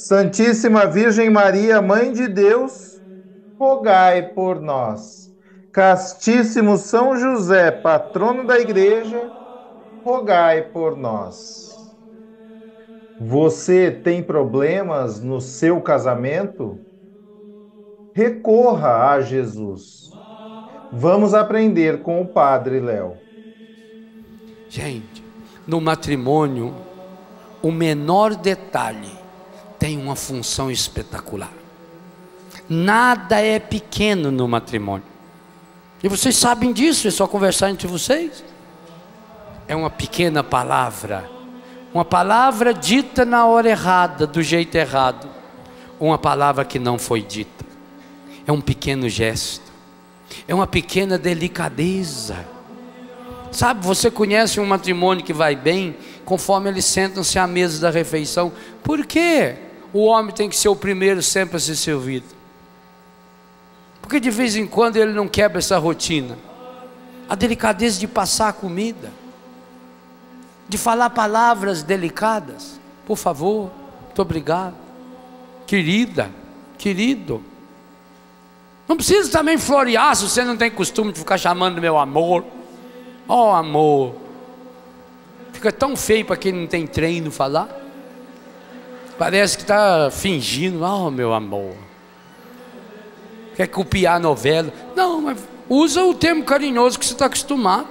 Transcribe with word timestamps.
Santíssima 0.00 0.86
Virgem 0.86 1.28
Maria, 1.28 1.82
Mãe 1.82 2.10
de 2.10 2.26
Deus, 2.26 2.98
rogai 3.58 4.30
por 4.30 4.58
nós. 4.58 5.28
Castíssimo 5.70 6.78
São 6.78 7.18
José, 7.18 7.70
patrono 7.70 8.46
da 8.46 8.58
Igreja, 8.58 9.30
rogai 10.02 10.62
por 10.62 10.96
nós. 10.96 11.76
Você 13.20 13.90
tem 13.90 14.22
problemas 14.22 15.20
no 15.20 15.38
seu 15.38 15.82
casamento? 15.82 16.78
Recorra 18.14 19.10
a 19.10 19.20
Jesus. 19.20 20.10
Vamos 20.90 21.34
aprender 21.34 22.02
com 22.02 22.22
o 22.22 22.26
Padre 22.26 22.80
Léo. 22.80 23.18
Gente, 24.70 25.22
no 25.66 25.78
matrimônio, 25.78 26.74
o 27.62 27.70
menor 27.70 28.34
detalhe 28.34 29.19
tem 29.80 29.98
uma 29.98 30.14
função 30.14 30.70
espetacular. 30.70 31.50
Nada 32.68 33.40
é 33.40 33.58
pequeno 33.58 34.30
no 34.30 34.46
matrimônio. 34.46 35.02
E 36.00 36.08
vocês 36.08 36.36
sabem 36.36 36.72
disso, 36.72 37.08
é 37.08 37.10
só 37.10 37.26
conversar 37.26 37.70
entre 37.70 37.88
vocês. 37.88 38.44
É 39.66 39.74
uma 39.74 39.90
pequena 39.90 40.44
palavra, 40.44 41.28
uma 41.92 42.04
palavra 42.04 42.72
dita 42.72 43.24
na 43.24 43.46
hora 43.46 43.68
errada, 43.68 44.26
do 44.26 44.42
jeito 44.42 44.76
errado, 44.76 45.28
uma 45.98 46.18
palavra 46.18 46.64
que 46.64 46.78
não 46.78 46.96
foi 46.96 47.22
dita. 47.22 47.64
É 48.46 48.52
um 48.52 48.60
pequeno 48.60 49.08
gesto, 49.08 49.72
é 50.46 50.54
uma 50.54 50.66
pequena 50.66 51.18
delicadeza 51.18 52.46
Sabe, 53.50 53.84
você 53.84 54.10
conhece 54.10 54.60
um 54.60 54.66
matrimônio 54.66 55.24
que 55.24 55.32
vai 55.32 55.56
bem 55.56 55.96
conforme 56.24 56.68
eles 56.68 56.84
sentam-se 56.84 57.38
à 57.38 57.46
mesa 57.46 57.80
da 57.80 57.90
refeição. 57.90 58.52
Por 58.82 59.04
quê? 59.04 59.56
O 59.92 60.04
homem 60.04 60.34
tem 60.34 60.48
que 60.48 60.56
ser 60.56 60.68
o 60.68 60.76
primeiro 60.76 61.22
sempre 61.22 61.56
a 61.56 61.60
ser 61.60 61.76
servido. 61.76 62.26
Porque 64.00 64.20
de 64.20 64.30
vez 64.30 64.56
em 64.56 64.66
quando 64.66 64.96
ele 64.96 65.12
não 65.12 65.28
quebra 65.28 65.58
essa 65.58 65.78
rotina. 65.78 66.38
A 67.28 67.34
delicadeza 67.34 67.98
de 67.98 68.08
passar 68.08 68.48
a 68.48 68.52
comida, 68.52 69.12
de 70.68 70.76
falar 70.76 71.10
palavras 71.10 71.82
delicadas. 71.82 72.80
Por 73.06 73.16
favor, 73.16 73.70
muito 74.06 74.22
obrigado. 74.22 74.74
Querida, 75.66 76.30
querido. 76.76 77.42
Não 78.88 78.96
precisa 78.96 79.30
também 79.30 79.56
florear 79.56 80.16
se 80.16 80.28
você 80.28 80.44
não 80.44 80.56
tem 80.56 80.70
costume 80.70 81.12
de 81.12 81.20
ficar 81.20 81.38
chamando 81.38 81.80
meu 81.80 81.96
amor. 81.96 82.44
Oh 83.28 83.50
amor, 83.50 84.16
fica 85.52 85.70
tão 85.70 85.94
feio 85.94 86.24
para 86.24 86.36
quem 86.36 86.52
não 86.52 86.66
tem 86.66 86.84
treino 86.84 87.30
falar. 87.30 87.79
Parece 89.20 89.58
que 89.58 89.64
está 89.64 90.10
fingindo, 90.10 90.82
oh 90.82 91.10
meu 91.10 91.34
amor. 91.34 91.74
Quer 93.54 93.66
copiar 93.66 94.16
a 94.16 94.18
novela? 94.18 94.72
Não, 94.96 95.20
mas 95.20 95.38
usa 95.68 96.02
o 96.02 96.14
termo 96.14 96.42
carinhoso 96.42 96.98
que 96.98 97.04
você 97.04 97.12
está 97.12 97.26
acostumado. 97.26 97.86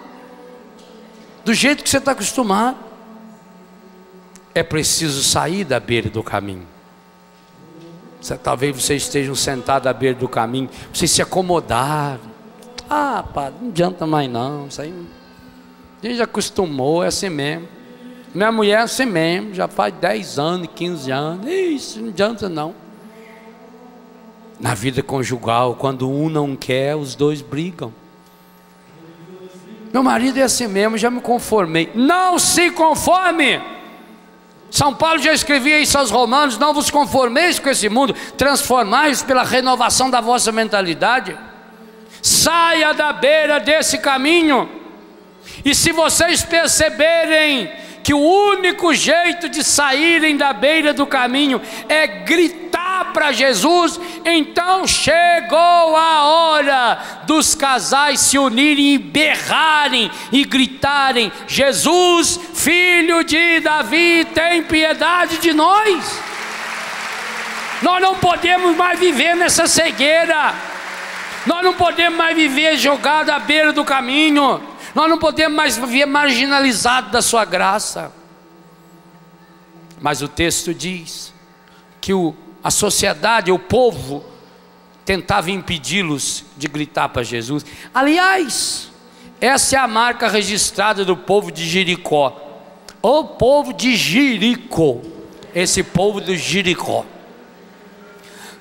Do 1.45 1.53
jeito 1.53 1.83
que 1.83 1.89
você 1.91 1.99
está 1.99 2.13
acostumado. 2.13 2.77
É 4.55 4.63
preciso 4.63 5.21
sair 5.21 5.63
da 5.63 5.79
beira 5.79 6.09
do 6.09 6.23
caminho. 6.23 6.65
Talvez 8.41 8.75
vocês 8.75 9.03
estejam 9.03 9.35
sentados 9.35 9.85
à 9.85 9.93
beira 9.93 10.17
do 10.17 10.27
caminho, 10.27 10.67
vocês 10.91 11.11
se 11.11 11.21
acomodaram. 11.21 12.21
Ah, 12.89 13.23
pá, 13.23 13.51
não 13.61 13.69
adianta 13.69 14.07
mais 14.07 14.27
não, 14.27 14.65
isso 14.65 14.81
aí 14.81 14.91
a 16.01 16.07
gente 16.07 16.17
já 16.17 16.23
acostumou, 16.23 17.03
é 17.03 17.07
assim 17.07 17.29
mesmo. 17.29 17.67
Minha 18.33 18.51
mulher 18.51 18.79
é 18.79 18.83
assim 18.83 19.05
mesmo, 19.05 19.53
já 19.53 19.67
faz 19.67 19.93
10 19.95 20.37
anos, 20.39 20.69
15 20.75 21.11
anos. 21.11 21.47
Isso 21.47 21.99
não 21.99 22.09
adianta 22.09 22.47
não. 22.47 22.75
Na 24.59 24.73
vida 24.75 25.01
conjugal, 25.01 25.75
quando 25.75 26.09
um 26.09 26.29
não 26.29 26.55
quer, 26.55 26.95
os 26.95 27.15
dois 27.15 27.41
brigam. 27.41 27.93
Meu 29.91 30.03
marido 30.03 30.37
é 30.37 30.43
assim 30.43 30.67
mesmo, 30.67 30.97
já 30.97 31.09
me 31.09 31.21
conformei. 31.21 31.89
Não 31.95 32.37
se 32.37 32.69
conforme. 32.71 33.59
São 34.69 34.93
Paulo 34.93 35.19
já 35.19 35.33
escrevia 35.33 35.79
isso 35.79 35.97
aos 35.97 36.11
romanos: 36.11 36.57
não 36.57 36.73
vos 36.73 36.91
conformeis 36.91 37.57
com 37.57 37.69
esse 37.69 37.89
mundo, 37.89 38.13
transformai-vos 38.37 39.23
pela 39.23 39.43
renovação 39.43 40.09
da 40.09 40.21
vossa 40.21 40.51
mentalidade. 40.51 41.35
Saia 42.21 42.93
da 42.93 43.11
beira 43.13 43.59
desse 43.59 43.97
caminho. 43.97 44.69
E 45.65 45.73
se 45.73 45.91
vocês 45.91 46.43
perceberem 46.43 47.71
que 48.03 48.13
o 48.13 48.19
único 48.19 48.93
jeito 48.93 49.49
de 49.49 49.63
saírem 49.63 50.37
da 50.37 50.53
beira 50.53 50.93
do 50.93 51.05
caminho 51.05 51.61
é 51.87 52.07
gritar 52.07 53.11
para 53.13 53.31
Jesus, 53.31 53.99
então 54.25 54.87
chegou 54.87 55.95
a 55.95 56.23
hora 56.23 56.99
dos 57.25 57.55
casais 57.55 58.19
se 58.19 58.37
unirem 58.37 58.93
e 58.93 58.97
berrarem 58.97 60.09
e 60.31 60.43
gritarem: 60.43 61.31
Jesus, 61.47 62.39
filho 62.53 63.23
de 63.23 63.59
Davi, 63.59 64.25
tem 64.33 64.63
piedade 64.63 65.37
de 65.37 65.53
nós. 65.53 66.19
Nós 67.81 68.01
não 68.01 68.15
podemos 68.15 68.75
mais 68.75 68.99
viver 68.99 69.35
nessa 69.35 69.67
cegueira. 69.67 70.53
Nós 71.45 71.63
não 71.63 71.73
podemos 71.73 72.17
mais 72.17 72.35
viver 72.35 72.77
jogado 72.77 73.29
à 73.29 73.39
beira 73.39 73.71
do 73.71 73.85
caminho. 73.85 74.61
Nós 74.95 75.09
não 75.09 75.17
podemos 75.17 75.55
mais 75.55 75.77
viver 75.77 76.05
marginalizado 76.05 77.11
da 77.11 77.21
sua 77.21 77.45
graça. 77.45 78.11
Mas 79.99 80.21
o 80.21 80.27
texto 80.27 80.73
diz 80.73 81.33
que 81.99 82.13
o, 82.13 82.33
a 82.63 82.71
sociedade, 82.71 83.51
o 83.51 83.59
povo, 83.59 84.23
tentava 85.05 85.51
impedi-los 85.51 86.45
de 86.57 86.67
gritar 86.67 87.09
para 87.09 87.23
Jesus. 87.23 87.65
Aliás, 87.93 88.91
essa 89.41 89.75
é 89.75 89.79
a 89.79 89.87
marca 89.87 90.27
registrada 90.27 91.03
do 91.03 91.17
povo 91.17 91.51
de 91.51 91.65
Jericó. 91.67 92.35
O 93.01 93.23
povo 93.23 93.73
de 93.73 93.95
Jericó. 93.95 94.97
Esse 95.53 95.83
povo 95.83 96.21
do 96.21 96.35
Jericó. 96.35 97.05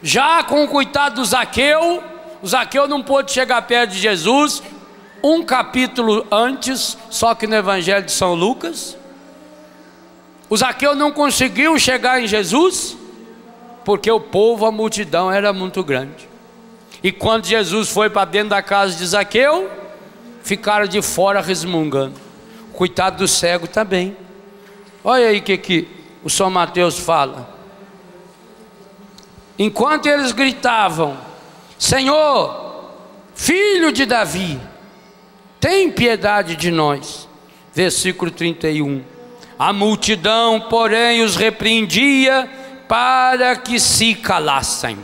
Já 0.02 0.42
com 0.44 0.64
o 0.64 0.68
coitado 0.68 1.16
do 1.16 1.24
Zaqueu, 1.24 2.02
o 2.40 2.46
Zaqueu 2.46 2.86
não 2.86 3.02
pôde 3.02 3.32
chegar 3.32 3.60
perto 3.62 3.90
de 3.90 3.98
Jesus, 3.98 4.62
um 5.22 5.42
capítulo 5.42 6.26
antes, 6.30 6.96
só 7.10 7.34
que 7.34 7.46
no 7.46 7.56
Evangelho 7.56 8.04
de 8.04 8.12
São 8.12 8.34
Lucas. 8.34 8.96
O 10.48 10.56
Zaqueu 10.56 10.94
não 10.94 11.12
conseguiu 11.12 11.78
chegar 11.78 12.22
em 12.22 12.26
Jesus, 12.26 12.96
porque 13.84 14.10
o 14.10 14.20
povo, 14.20 14.64
a 14.64 14.72
multidão 14.72 15.30
era 15.30 15.52
muito 15.52 15.82
grande. 15.82 16.28
E 17.02 17.12
quando 17.12 17.46
Jesus 17.46 17.88
foi 17.88 18.10
para 18.10 18.24
dentro 18.24 18.50
da 18.50 18.62
casa 18.62 18.96
de 18.96 19.06
Zaqueu, 19.06 19.70
ficaram 20.42 20.86
de 20.86 21.02
fora 21.02 21.40
resmungando. 21.40 22.14
Coitado 22.72 23.18
do 23.18 23.28
cego 23.28 23.66
também. 23.66 24.16
Olha 25.04 25.28
aí 25.28 25.38
o 25.38 25.42
que, 25.42 25.56
que 25.58 25.88
o 26.24 26.30
São 26.30 26.50
Mateus 26.50 26.98
fala. 26.98 27.48
Enquanto 29.58 30.06
eles 30.06 30.32
gritavam: 30.32 31.16
Senhor, 31.78 32.90
filho 33.34 33.92
de 33.92 34.06
Davi, 34.06 34.60
tem 35.60 35.90
piedade 35.90 36.56
de 36.56 36.70
nós. 36.70 37.28
Versículo 37.74 38.30
31. 38.30 39.02
A 39.58 39.72
multidão, 39.72 40.60
porém, 40.60 41.22
os 41.22 41.36
repreendia 41.36 42.48
para 42.88 43.56
que 43.56 43.78
se 43.78 44.14
calassem. 44.14 44.98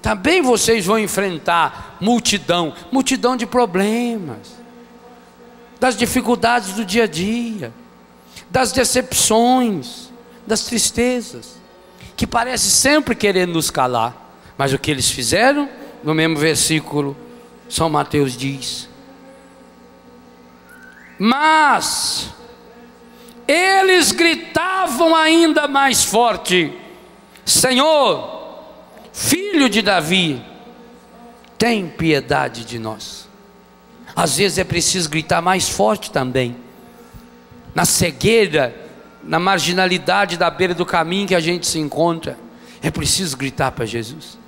Também 0.00 0.40
vocês 0.40 0.86
vão 0.86 0.98
enfrentar 0.98 1.96
multidão, 2.00 2.72
multidão 2.92 3.36
de 3.36 3.44
problemas, 3.44 4.56
das 5.80 5.96
dificuldades 5.96 6.74
do 6.74 6.84
dia 6.84 7.04
a 7.04 7.06
dia, 7.08 7.72
das 8.50 8.70
decepções, 8.70 10.10
das 10.46 10.62
tristezas, 10.62 11.56
que 12.16 12.26
parece 12.26 12.70
sempre 12.70 13.14
querer 13.14 13.46
nos 13.46 13.70
calar. 13.70 14.14
Mas 14.56 14.72
o 14.72 14.78
que 14.78 14.90
eles 14.90 15.10
fizeram? 15.10 15.68
No 16.04 16.14
mesmo 16.14 16.36
versículo, 16.36 17.16
São 17.68 17.90
Mateus 17.90 18.36
diz: 18.36 18.88
Mas 21.18 22.30
eles 23.46 24.12
gritavam 24.12 25.14
ainda 25.14 25.68
mais 25.68 26.04
forte: 26.04 26.72
Senhor, 27.44 28.60
filho 29.12 29.68
de 29.68 29.82
Davi, 29.82 30.42
tem 31.56 31.88
piedade 31.88 32.64
de 32.64 32.78
nós. 32.78 33.28
Às 34.14 34.36
vezes 34.36 34.58
é 34.58 34.64
preciso 34.64 35.10
gritar 35.10 35.42
mais 35.42 35.68
forte 35.68 36.10
também, 36.10 36.56
na 37.74 37.84
cegueira, 37.84 38.74
na 39.22 39.38
marginalidade 39.38 40.36
da 40.36 40.48
beira 40.48 40.72
do 40.72 40.86
caminho 40.86 41.28
que 41.28 41.34
a 41.34 41.40
gente 41.40 41.66
se 41.66 41.78
encontra, 41.78 42.38
é 42.82 42.90
preciso 42.90 43.36
gritar 43.36 43.72
para 43.72 43.84
Jesus. 43.84 44.38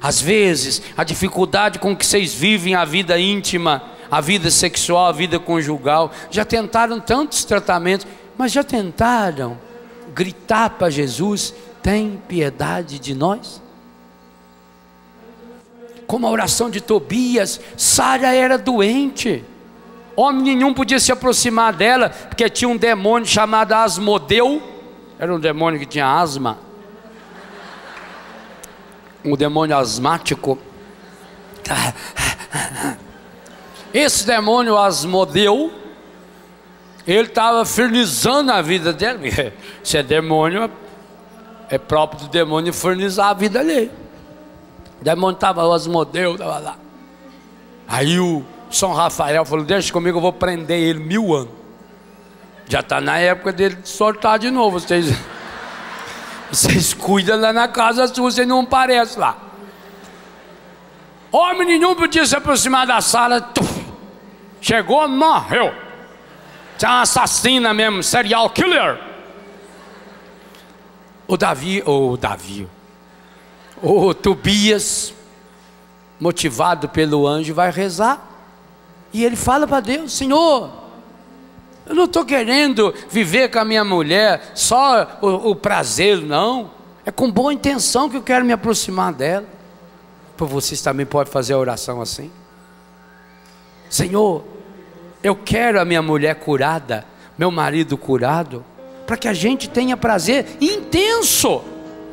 Às 0.00 0.20
vezes, 0.20 0.80
a 0.96 1.04
dificuldade 1.04 1.78
com 1.78 1.94
que 1.94 2.06
vocês 2.06 2.32
vivem 2.32 2.74
a 2.74 2.84
vida 2.84 3.18
íntima, 3.20 3.82
a 4.10 4.20
vida 4.20 4.50
sexual, 4.50 5.06
a 5.06 5.12
vida 5.12 5.38
conjugal, 5.38 6.10
já 6.30 6.44
tentaram 6.44 6.98
tantos 6.98 7.44
tratamentos, 7.44 8.06
mas 8.36 8.52
já 8.52 8.64
tentaram 8.64 9.58
gritar 10.14 10.70
para 10.70 10.90
Jesus: 10.90 11.54
tem 11.82 12.20
piedade 12.28 12.98
de 12.98 13.14
nós? 13.14 13.62
Como 16.06 16.26
a 16.26 16.30
oração 16.30 16.68
de 16.68 16.80
Tobias, 16.80 17.60
Sara 17.76 18.34
era 18.34 18.58
doente, 18.58 19.44
homem 20.16 20.56
nenhum 20.56 20.74
podia 20.74 20.98
se 20.98 21.12
aproximar 21.12 21.72
dela, 21.72 22.08
porque 22.08 22.50
tinha 22.50 22.68
um 22.68 22.76
demônio 22.76 23.28
chamado 23.28 23.72
Asmodeu, 23.72 24.60
era 25.18 25.32
um 25.32 25.38
demônio 25.38 25.78
que 25.78 25.86
tinha 25.86 26.06
asma 26.06 26.70
um 29.24 29.36
demônio 29.36 29.76
asmático. 29.76 30.58
Esse 33.92 34.26
demônio 34.26 34.78
Asmodeu, 34.78 35.72
ele 37.06 37.28
estava 37.28 37.64
fernizando 37.64 38.52
a 38.52 38.62
vida 38.62 38.92
dele. 38.92 39.52
Se 39.82 39.96
é 39.98 40.02
demônio, 40.02 40.70
é 41.68 41.78
próprio 41.78 42.22
do 42.22 42.28
demônio 42.28 42.72
fernizar 42.72 43.30
a 43.30 43.34
vida 43.34 43.64
dele. 43.64 43.90
O 45.00 45.04
demônio 45.04 45.34
estava, 45.34 45.74
Asmodeu 45.74 46.32
estava 46.32 46.58
lá. 46.58 46.76
Aí 47.88 48.20
o 48.20 48.44
São 48.70 48.92
Rafael 48.92 49.44
falou: 49.44 49.64
Deixa 49.64 49.92
comigo, 49.92 50.18
eu 50.18 50.22
vou 50.22 50.32
prender 50.32 50.78
ele 50.78 51.00
mil 51.00 51.34
anos. 51.34 51.60
Já 52.68 52.80
está 52.80 53.00
na 53.00 53.18
época 53.18 53.52
dele 53.52 53.78
soltar 53.82 54.38
de 54.38 54.50
novo. 54.50 54.78
Vocês. 54.78 55.06
Vocês 56.50 56.92
cuidam 56.92 57.40
lá 57.40 57.52
na 57.52 57.68
casa 57.68 58.08
sua, 58.08 58.28
você 58.28 58.44
não 58.44 58.62
aparece 58.62 59.16
lá. 59.16 59.38
Homem 61.30 61.64
nenhum 61.64 61.94
podia 61.94 62.26
se 62.26 62.34
aproximar 62.34 62.88
da 62.88 63.00
sala. 63.00 63.40
Tuf, 63.40 63.79
chegou, 64.60 65.06
morreu. 65.08 65.72
Você 66.76 66.86
é 66.86 66.88
uma 66.88 67.02
assassina 67.02 67.74
mesmo, 67.74 68.02
serial 68.02 68.48
killer. 68.50 68.98
O 71.28 71.36
Davi, 71.36 71.82
ou 71.84 72.16
Davi, 72.16 72.66
o 73.82 74.12
Tobias, 74.14 75.14
motivado 76.18 76.88
pelo 76.88 77.26
anjo, 77.26 77.54
vai 77.54 77.70
rezar. 77.70 78.26
E 79.12 79.24
ele 79.24 79.36
fala 79.36 79.66
para 79.66 79.80
Deus: 79.80 80.12
Senhor, 80.12 80.70
eu 81.86 81.94
não 81.94 82.04
estou 82.04 82.24
querendo 82.24 82.94
viver 83.08 83.50
com 83.50 83.58
a 83.58 83.64
minha 83.64 83.84
mulher 83.84 84.52
só 84.54 85.18
o, 85.20 85.50
o, 85.50 85.56
prazer, 85.56 86.20
não. 86.22 86.70
É 87.04 87.10
com 87.10 87.30
boa 87.30 87.52
intenção 87.52 88.08
que 88.08 88.16
eu 88.16 88.22
quero 88.22 88.44
me 88.44 88.52
aproximar 88.52 89.12
dela. 89.12 89.46
Vocês 90.36 90.80
também 90.80 91.04
podem 91.04 91.32
fazer 91.32 91.52
a 91.52 91.58
oração 91.58 92.00
assim. 92.00 92.30
Senhor, 93.90 94.44
eu 95.22 95.36
quero 95.36 95.78
a 95.78 95.84
minha 95.84 96.00
mulher 96.00 96.36
curada, 96.36 97.04
meu 97.36 97.50
marido 97.50 97.98
curado, 97.98 98.64
para 99.06 99.18
que 99.18 99.28
a 99.28 99.34
gente 99.34 99.68
tenha 99.68 99.96
prazer 99.96 100.46
intenso. 100.60 101.62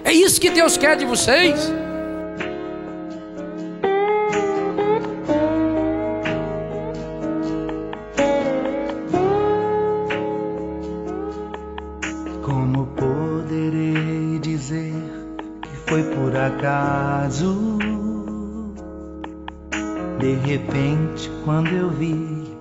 É 0.03 0.11
isso 0.11 0.41
que 0.41 0.49
Deus 0.49 0.75
quer 0.75 0.97
de 0.97 1.05
vocês. 1.05 1.71
acaso. 16.47 18.16
De 20.19 20.33
repente, 20.33 21.29
quando 21.45 21.69
eu 21.69 21.89
vi, 21.89 22.57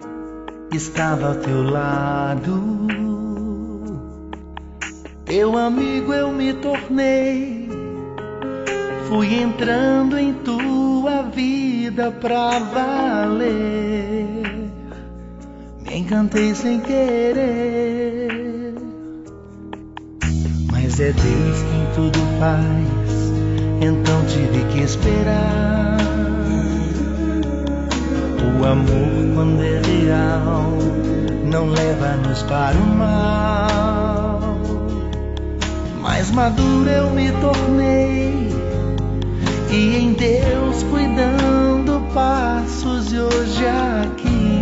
estava 0.72 1.28
ao 1.28 1.34
teu 1.36 1.62
lado. 1.62 2.86
Teu 5.24 5.56
amigo 5.56 6.12
eu 6.12 6.32
me 6.32 6.52
tornei. 6.54 7.68
Fui 9.08 9.34
entrando 9.34 10.18
em 10.18 10.34
tua 10.34 11.22
vida 11.22 12.10
pra 12.10 12.58
valer. 12.58 14.42
Me 15.82 15.98
encantei 15.98 16.54
sem 16.54 16.80
querer. 16.80 18.74
Mas 20.70 21.00
é 21.00 21.12
Deus 21.12 21.62
quem 21.70 21.86
tudo 21.94 22.18
faz 22.38 23.06
então 23.80 24.24
tive 24.26 24.64
que 24.72 24.80
esperar. 24.80 26.35
O 28.58 28.64
amor, 28.64 29.34
quando 29.34 29.62
é 29.62 29.80
real, 29.80 30.72
não 31.44 31.68
leva-nos 31.68 32.42
para 32.44 32.76
o 32.76 32.86
mal. 32.86 34.40
Mais 36.00 36.30
maduro 36.30 36.88
eu 36.88 37.10
me 37.10 37.30
tornei, 37.32 38.48
e 39.70 39.96
em 39.96 40.12
Deus 40.14 40.82
cuidando 40.84 42.00
passos, 42.14 43.12
e 43.12 43.18
hoje 43.18 43.66
aqui 43.66 44.56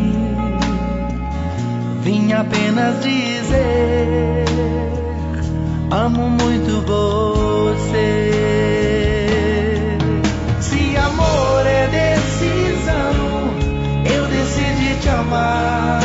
vim 2.02 2.32
apenas 2.32 3.02
dizer: 3.02 4.44
Amo 5.90 6.28
muito 6.28 6.84
você. 6.86 8.33
Amar. 15.24 16.00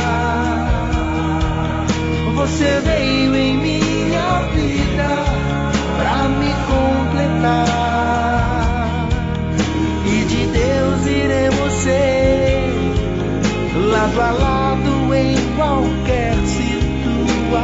Você 2.36 2.80
veio 2.84 3.36
em 3.36 3.58
minha 3.58 4.40
vida 4.56 5.10
pra 5.98 6.30
me 6.30 6.54
completar. 6.72 7.68
E 10.06 10.24
de 10.26 10.48
Deus 10.48 11.06
iremos 11.06 11.74
ser 11.74 12.74
lado 13.92 14.22
a 14.22 14.32
lado 14.32 15.14
em 15.14 15.36
qualquer 15.56 16.36
situação. 16.48 17.60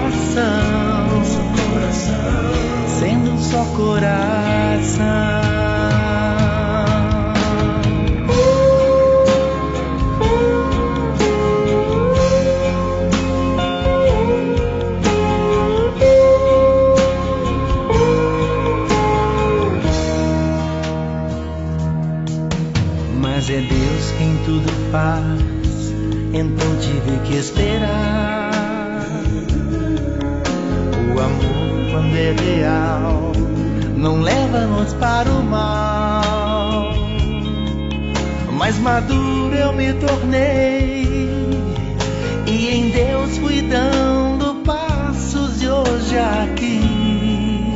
Sendo 2.99 3.37
só 3.39 3.63
coração. 3.75 5.44
Paz, 24.95 25.91
então 26.33 26.77
tive 26.77 27.19
que 27.25 27.35
esperar. 27.35 28.49
O 31.13 31.19
amor, 31.19 31.91
quando 31.91 32.15
é 32.15 32.31
real, 32.31 33.33
não 33.97 34.21
leva-nos 34.21 34.93
para 34.93 35.29
o 35.29 35.43
mal. 35.43 36.93
Mais 38.53 38.79
maduro 38.79 39.53
eu 39.53 39.73
me 39.73 39.91
tornei, 39.95 41.27
e 42.47 42.69
em 42.69 42.89
Deus 42.89 43.37
fui 43.37 43.61
dando 43.63 44.63
passos, 44.63 45.61
e 45.61 45.67
hoje 45.67 46.17
aqui 46.17 47.75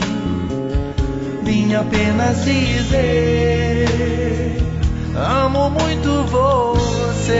vim 1.43 1.73
apenas 1.73 2.45
dizer: 2.45 3.89
Amo 5.17 5.69
muito 5.69 6.23
Se 7.29 7.35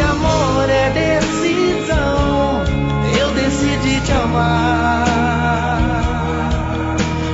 amor 0.00 0.70
é 0.70 0.90
decisão, 0.90 2.62
eu 3.18 3.30
decidi 3.32 4.00
te 4.00 4.12
amar. 4.12 5.08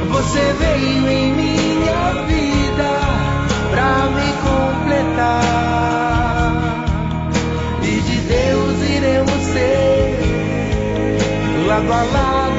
Você 0.09 0.55
veio 0.59 1.07
em 1.11 1.33
minha 1.35 2.25
vida 2.27 2.91
pra 3.71 4.09
me 4.17 4.33
completar. 4.49 5.45
E 7.83 8.01
de 8.01 8.17
Deus 8.17 8.83
iremos 8.89 9.43
ser 9.53 10.19
lado 11.67 11.93
a 11.93 12.03
lado 12.03 12.50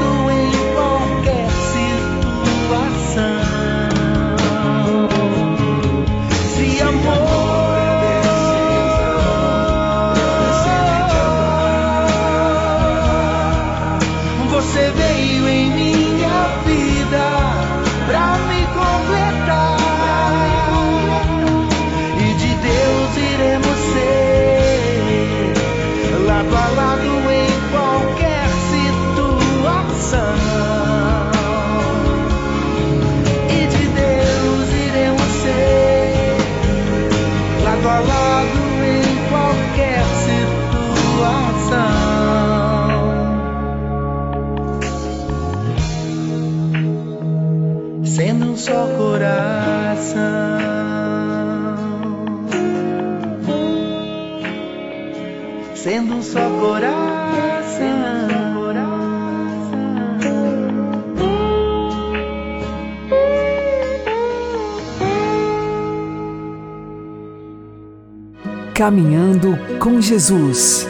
Caminhando 68.82 69.56
com 69.78 70.02
Jesus 70.02 70.88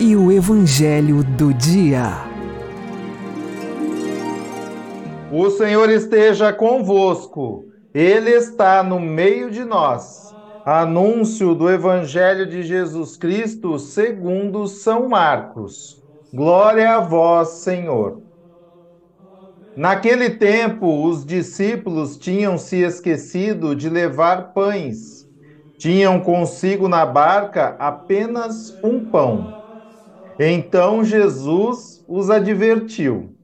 e 0.00 0.16
o 0.16 0.32
Evangelho 0.32 1.22
do 1.22 1.54
Dia. 1.54 2.08
O 5.30 5.48
Senhor 5.48 5.88
esteja 5.88 6.52
convosco, 6.52 7.66
Ele 7.94 8.30
está 8.30 8.82
no 8.82 8.98
meio 8.98 9.52
de 9.52 9.64
nós. 9.64 10.34
Anúncio 10.64 11.54
do 11.54 11.70
Evangelho 11.70 12.44
de 12.44 12.64
Jesus 12.64 13.16
Cristo 13.16 13.78
segundo 13.78 14.66
São 14.66 15.08
Marcos. 15.08 16.02
Glória 16.34 16.96
a 16.96 16.98
vós, 16.98 17.50
Senhor. 17.50 18.20
Naquele 19.76 20.28
tempo, 20.28 21.06
os 21.06 21.24
discípulos 21.24 22.18
tinham 22.18 22.58
se 22.58 22.78
esquecido 22.78 23.76
de 23.76 23.88
levar 23.88 24.52
pães. 24.52 25.21
Tinham 25.82 26.20
consigo 26.20 26.88
na 26.88 27.04
barca 27.04 27.74
apenas 27.76 28.78
um 28.84 29.04
pão. 29.10 29.56
Então 30.38 31.02
Jesus 31.02 32.04
os 32.06 32.30
advertiu. 32.30 33.36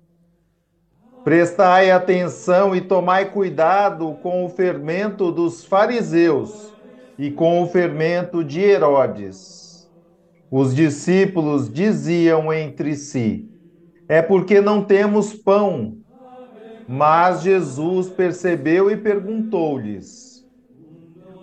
Prestai 1.24 1.90
atenção 1.90 2.76
e 2.76 2.80
tomai 2.80 3.32
cuidado 3.32 4.14
com 4.22 4.44
o 4.44 4.48
fermento 4.48 5.32
dos 5.32 5.64
fariseus 5.64 6.72
e 7.18 7.28
com 7.28 7.60
o 7.60 7.66
fermento 7.66 8.44
de 8.44 8.60
Herodes. 8.60 9.90
Os 10.48 10.72
discípulos 10.72 11.68
diziam 11.68 12.52
entre 12.52 12.94
si: 12.94 13.50
É 14.08 14.22
porque 14.22 14.60
não 14.60 14.84
temos 14.84 15.34
pão. 15.34 15.98
Mas 16.86 17.42
Jesus 17.42 18.08
percebeu 18.10 18.88
e 18.92 18.96
perguntou-lhes: 18.96 20.27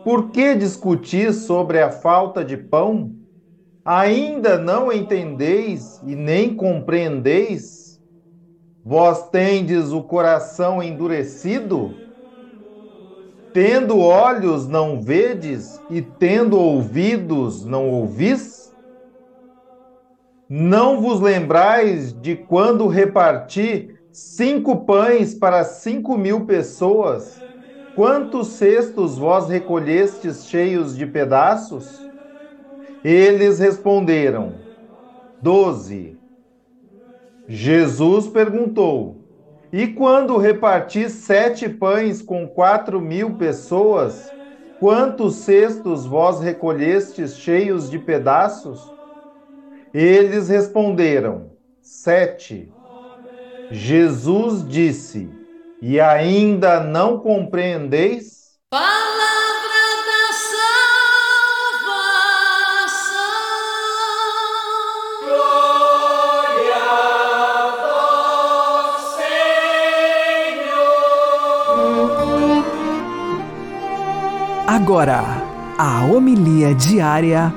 Por 0.05 0.31
que 0.31 0.55
discutis 0.55 1.45
sobre 1.47 1.81
a 1.81 1.91
falta 1.91 2.45
de 2.45 2.55
pão? 2.57 3.17
Ainda 3.85 4.57
não 4.57 4.91
entendeis 4.91 6.01
e 6.01 6.15
nem 6.15 6.55
compreendeis? 6.55 7.99
Vós 8.83 9.29
tendes 9.29 9.91
o 9.91 10.03
coração 10.03 10.83
endurecido? 10.83 12.03
Tendo 13.51 13.97
olhos 13.97 14.67
não 14.67 15.01
vedes 15.01 15.83
e 15.89 15.99
tendo 16.01 16.59
ouvidos 16.59 17.65
não 17.65 17.89
ouvis? 17.89 18.71
Não 20.49 21.01
vos 21.01 21.21
lembrais 21.21 22.13
de 22.13 22.35
quando 22.35 22.87
reparti 22.87 23.89
cinco 24.11 24.85
pães 24.85 25.35
para 25.35 25.63
cinco 25.63 26.17
mil 26.17 26.45
pessoas? 26.47 27.45
Quantos 27.95 28.49
cestos 28.49 29.17
vós 29.17 29.47
recolhestes 29.47 30.45
cheios 30.47 30.97
de 30.97 31.07
pedaços? 31.07 32.11
Eles 33.01 33.57
responderam: 33.59 34.67
Doze. 35.39 36.21
Jesus 37.47 38.27
perguntou: 38.27 39.25
E 39.71 39.87
quando 39.87 40.35
reparti 40.37 41.09
sete 41.09 41.69
pães 41.69 42.21
com 42.21 42.45
quatro 42.49 42.99
mil 42.99 43.37
pessoas, 43.37 44.35
quantos 44.77 45.37
cestos 45.37 46.05
vós 46.05 46.41
recolhestes 46.41 47.37
cheios 47.37 47.89
de 47.89 47.97
pedaços? 47.97 48.93
Eles 49.93 50.49
responderam: 50.49 51.57
Sete. 51.81 52.75
Jesus 53.69 54.67
disse: 54.67 55.44
E 55.81 55.99
ainda 55.99 56.79
não 56.79 57.19
compreendeis? 57.19 58.55
Palavra 58.69 59.83
da 60.07 60.33
salvação. 61.83 63.25
Glória 65.23 66.75
a 67.27 67.75
vós, 68.91 69.01
Senhor. 70.55 71.03
Agora, 74.67 75.21
a 75.77 76.05
homilia 76.05 76.73
diária 76.73 77.53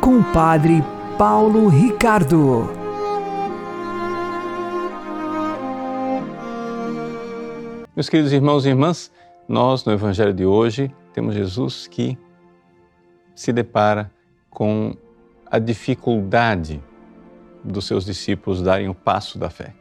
com 0.00 0.18
o 0.18 0.24
Padre 0.32 0.84
Paulo 1.18 1.68
Ricardo. 1.68 2.81
Meus 7.94 8.08
queridos 8.08 8.32
irmãos 8.32 8.64
e 8.64 8.70
irmãs, 8.70 9.12
nós 9.46 9.84
no 9.84 9.92
Evangelho 9.92 10.32
de 10.32 10.46
hoje 10.46 10.90
temos 11.12 11.34
Jesus 11.34 11.86
que 11.86 12.16
se 13.34 13.52
depara 13.52 14.10
com 14.48 14.96
a 15.44 15.58
dificuldade 15.58 16.82
dos 17.62 17.86
seus 17.86 18.06
discípulos 18.06 18.62
darem 18.62 18.88
o 18.88 18.94
passo 18.94 19.38
da 19.38 19.50
fé. 19.50 19.74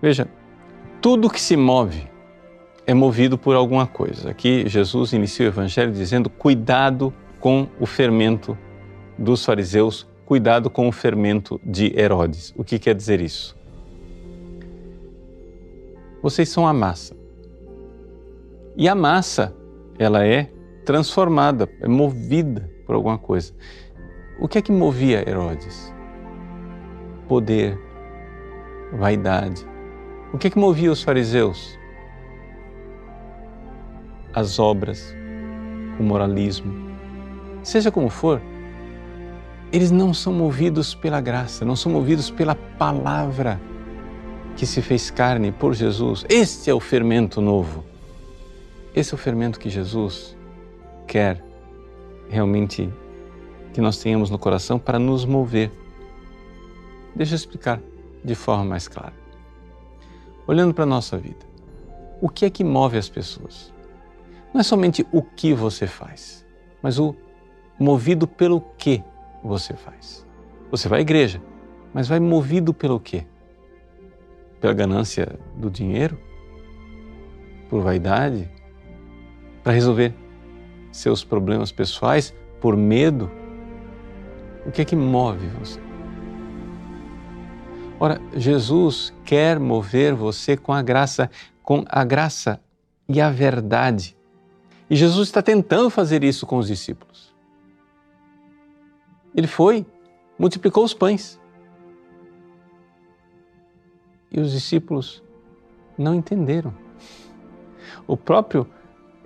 Veja, 0.00 0.28
tudo 1.00 1.28
que 1.28 1.40
se 1.40 1.56
move 1.56 2.08
é 2.86 2.94
movido 2.94 3.36
por 3.36 3.56
alguma 3.56 3.88
coisa. 3.88 4.30
Aqui 4.30 4.62
Jesus 4.68 5.12
inicia 5.12 5.46
o 5.46 5.48
Evangelho 5.48 5.90
dizendo: 5.90 6.30
cuidado 6.30 7.12
com 7.40 7.66
o 7.80 7.86
fermento 7.86 8.56
dos 9.18 9.44
fariseus, 9.44 10.06
cuidado 10.24 10.70
com 10.70 10.86
o 10.86 10.92
fermento 10.92 11.60
de 11.64 11.92
Herodes. 11.98 12.54
O 12.56 12.62
que 12.62 12.78
quer 12.78 12.94
dizer 12.94 13.20
isso? 13.20 13.60
Vocês 16.22 16.48
são 16.48 16.66
a 16.68 16.72
massa. 16.72 17.16
E 18.76 18.88
a 18.88 18.94
massa, 18.94 19.54
ela 19.98 20.24
é 20.24 20.50
transformada, 20.84 21.68
é 21.80 21.88
movida 21.88 22.70
por 22.86 22.94
alguma 22.94 23.18
coisa. 23.18 23.52
O 24.40 24.46
que 24.46 24.58
é 24.58 24.62
que 24.62 24.70
movia 24.70 25.28
Herodes? 25.28 25.92
Poder, 27.28 27.78
vaidade. 28.92 29.66
O 30.32 30.38
que 30.38 30.46
é 30.46 30.50
que 30.50 30.58
movia 30.58 30.92
os 30.92 31.02
fariseus? 31.02 31.78
As 34.32 34.58
obras, 34.58 35.14
o 35.98 36.02
moralismo. 36.02 36.72
Seja 37.62 37.90
como 37.90 38.08
for, 38.08 38.40
eles 39.72 39.90
não 39.90 40.14
são 40.14 40.32
movidos 40.32 40.94
pela 40.94 41.20
graça, 41.20 41.64
não 41.64 41.74
são 41.74 41.90
movidos 41.90 42.30
pela 42.30 42.54
palavra. 42.54 43.60
Que 44.56 44.66
se 44.66 44.82
fez 44.82 45.10
carne 45.10 45.50
por 45.50 45.74
Jesus. 45.74 46.24
Este 46.28 46.70
é 46.70 46.74
o 46.74 46.80
fermento 46.80 47.40
novo. 47.40 47.84
Esse 48.94 49.12
é 49.12 49.16
o 49.16 49.18
fermento 49.18 49.58
que 49.58 49.70
Jesus 49.70 50.36
quer 51.06 51.42
realmente 52.28 52.92
que 53.72 53.80
nós 53.80 53.98
tenhamos 53.98 54.30
no 54.30 54.38
coração 54.38 54.78
para 54.78 54.98
nos 54.98 55.24
mover. 55.24 55.70
Deixa 57.14 57.34
eu 57.34 57.36
explicar 57.36 57.80
de 58.24 58.34
forma 58.34 58.64
mais 58.64 58.86
clara. 58.88 59.14
Olhando 60.46 60.74
para 60.74 60.84
a 60.84 60.86
nossa 60.86 61.16
vida, 61.16 61.46
o 62.20 62.28
que 62.28 62.44
é 62.44 62.50
que 62.50 62.62
move 62.62 62.98
as 62.98 63.08
pessoas? 63.08 63.72
Não 64.52 64.60
é 64.60 64.64
somente 64.64 65.06
o 65.10 65.22
que 65.22 65.54
você 65.54 65.86
faz, 65.86 66.44
mas 66.82 66.98
o 66.98 67.14
movido 67.78 68.26
pelo 68.26 68.60
que 68.76 69.02
você 69.42 69.74
faz. 69.74 70.26
Você 70.70 70.88
vai 70.88 70.98
à 70.98 71.02
igreja, 71.02 71.40
mas 71.92 72.08
vai 72.08 72.20
movido 72.20 72.74
pelo 72.74 73.00
quê? 73.00 73.26
Pela 74.62 74.72
ganância 74.72 75.38
do 75.56 75.68
dinheiro? 75.68 76.16
Por 77.68 77.82
vaidade? 77.82 78.48
Para 79.62 79.72
resolver 79.72 80.14
seus 80.92 81.24
problemas 81.24 81.72
pessoais? 81.72 82.32
Por 82.60 82.76
medo? 82.76 83.28
O 84.64 84.70
que 84.70 84.80
é 84.80 84.84
que 84.84 84.94
move 84.94 85.48
você? 85.48 85.80
Ora, 87.98 88.20
Jesus 88.36 89.12
quer 89.24 89.58
mover 89.58 90.14
você 90.14 90.56
com 90.56 90.72
a 90.72 90.80
graça, 90.80 91.28
com 91.62 91.84
a 91.88 92.04
graça 92.04 92.60
e 93.08 93.20
a 93.20 93.30
verdade. 93.30 94.16
E 94.88 94.94
Jesus 94.94 95.26
está 95.26 95.42
tentando 95.42 95.90
fazer 95.90 96.22
isso 96.22 96.46
com 96.46 96.58
os 96.58 96.68
discípulos. 96.68 97.34
Ele 99.34 99.48
foi, 99.48 99.84
multiplicou 100.38 100.84
os 100.84 100.94
pães. 100.94 101.40
E 104.32 104.40
os 104.40 104.52
discípulos 104.52 105.22
não 105.96 106.14
entenderam. 106.14 106.72
O 108.06 108.16
próprio 108.16 108.66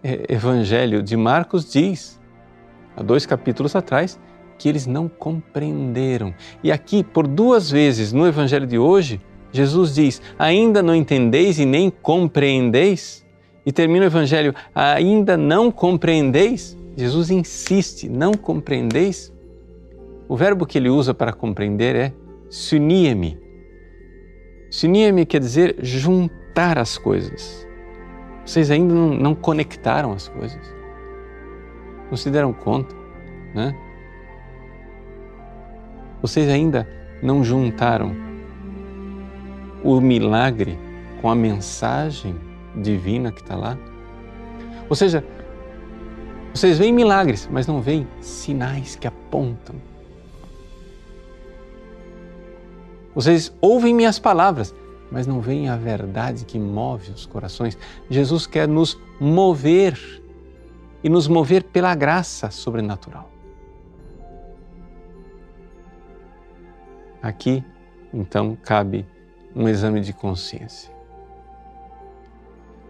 eh, 0.02 0.26
Evangelho 0.28 1.02
de 1.02 1.16
Marcos 1.16 1.70
diz, 1.70 2.20
há 2.96 3.02
dois 3.02 3.24
capítulos 3.24 3.76
atrás, 3.76 4.18
que 4.58 4.68
eles 4.68 4.86
não 4.86 5.08
compreenderam. 5.08 6.34
E 6.62 6.72
aqui, 6.72 7.04
por 7.04 7.26
duas 7.26 7.70
vezes 7.70 8.12
no 8.12 8.26
Evangelho 8.26 8.66
de 8.66 8.78
hoje, 8.78 9.20
Jesus 9.52 9.94
diz: 9.94 10.20
Ainda 10.38 10.82
não 10.82 10.94
entendeis 10.94 11.58
e 11.58 11.64
nem 11.64 11.90
compreendeis? 11.90 13.24
E 13.64 13.72
termina 13.72 14.04
o 14.04 14.08
Evangelho: 14.08 14.54
Ainda 14.74 15.36
não 15.36 15.70
compreendeis? 15.70 16.76
Jesus 16.96 17.30
insiste: 17.30 18.08
Não 18.08 18.32
compreendeis? 18.32 19.32
O 20.28 20.36
verbo 20.36 20.66
que 20.66 20.78
ele 20.78 20.88
usa 20.88 21.14
para 21.14 21.32
compreender 21.32 21.94
é 21.94 22.12
sunie-me. 22.48 23.45
Sunie-me 24.70 25.24
quer 25.24 25.40
dizer 25.40 25.76
juntar 25.80 26.78
as 26.78 26.98
coisas. 26.98 27.66
Vocês 28.44 28.70
ainda 28.70 28.94
não, 28.94 29.08
não 29.08 29.34
conectaram 29.34 30.12
as 30.12 30.28
coisas. 30.28 30.74
Não 32.10 32.16
se 32.16 32.30
deram 32.30 32.52
conta, 32.52 32.94
né? 33.54 33.74
Vocês 36.22 36.48
ainda 36.48 36.88
não 37.22 37.42
juntaram 37.42 38.14
o 39.82 40.00
milagre 40.00 40.78
com 41.20 41.30
a 41.30 41.34
mensagem 41.34 42.36
divina 42.76 43.32
que 43.32 43.40
está 43.40 43.56
lá? 43.56 43.76
Ou 44.88 44.94
seja, 44.94 45.24
vocês 46.54 46.78
veem 46.78 46.92
milagres, 46.92 47.48
mas 47.52 47.66
não 47.66 47.80
veem 47.80 48.06
sinais 48.20 48.96
que 48.96 49.06
apontam. 49.06 49.76
Vocês 53.16 53.50
ouvem 53.62 53.94
minhas 53.94 54.18
palavras, 54.18 54.74
mas 55.10 55.26
não 55.26 55.40
veem 55.40 55.70
a 55.70 55.76
verdade 55.76 56.44
que 56.44 56.58
move 56.58 57.10
os 57.12 57.24
corações. 57.24 57.78
Jesus 58.10 58.46
quer 58.46 58.68
nos 58.68 59.00
mover 59.18 59.98
e 61.02 61.08
nos 61.08 61.26
mover 61.26 61.64
pela 61.64 61.94
graça 61.94 62.50
sobrenatural. 62.50 63.30
Aqui, 67.22 67.64
então, 68.12 68.54
cabe 68.62 69.06
um 69.54 69.66
exame 69.66 70.02
de 70.02 70.12
consciência. 70.12 70.94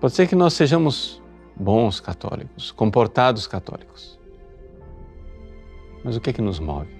Pode 0.01 0.13
ser 0.13 0.27
que 0.27 0.35
nós 0.35 0.55
sejamos 0.55 1.23
bons 1.55 2.01
católicos, 2.01 2.73
comportados 2.73 3.47
católicos. 3.47 4.19
Mas 6.03 6.17
o 6.17 6.21
que 6.21 6.31
é 6.31 6.33
que 6.33 6.43
nos 6.43 6.59
move? 6.59 6.96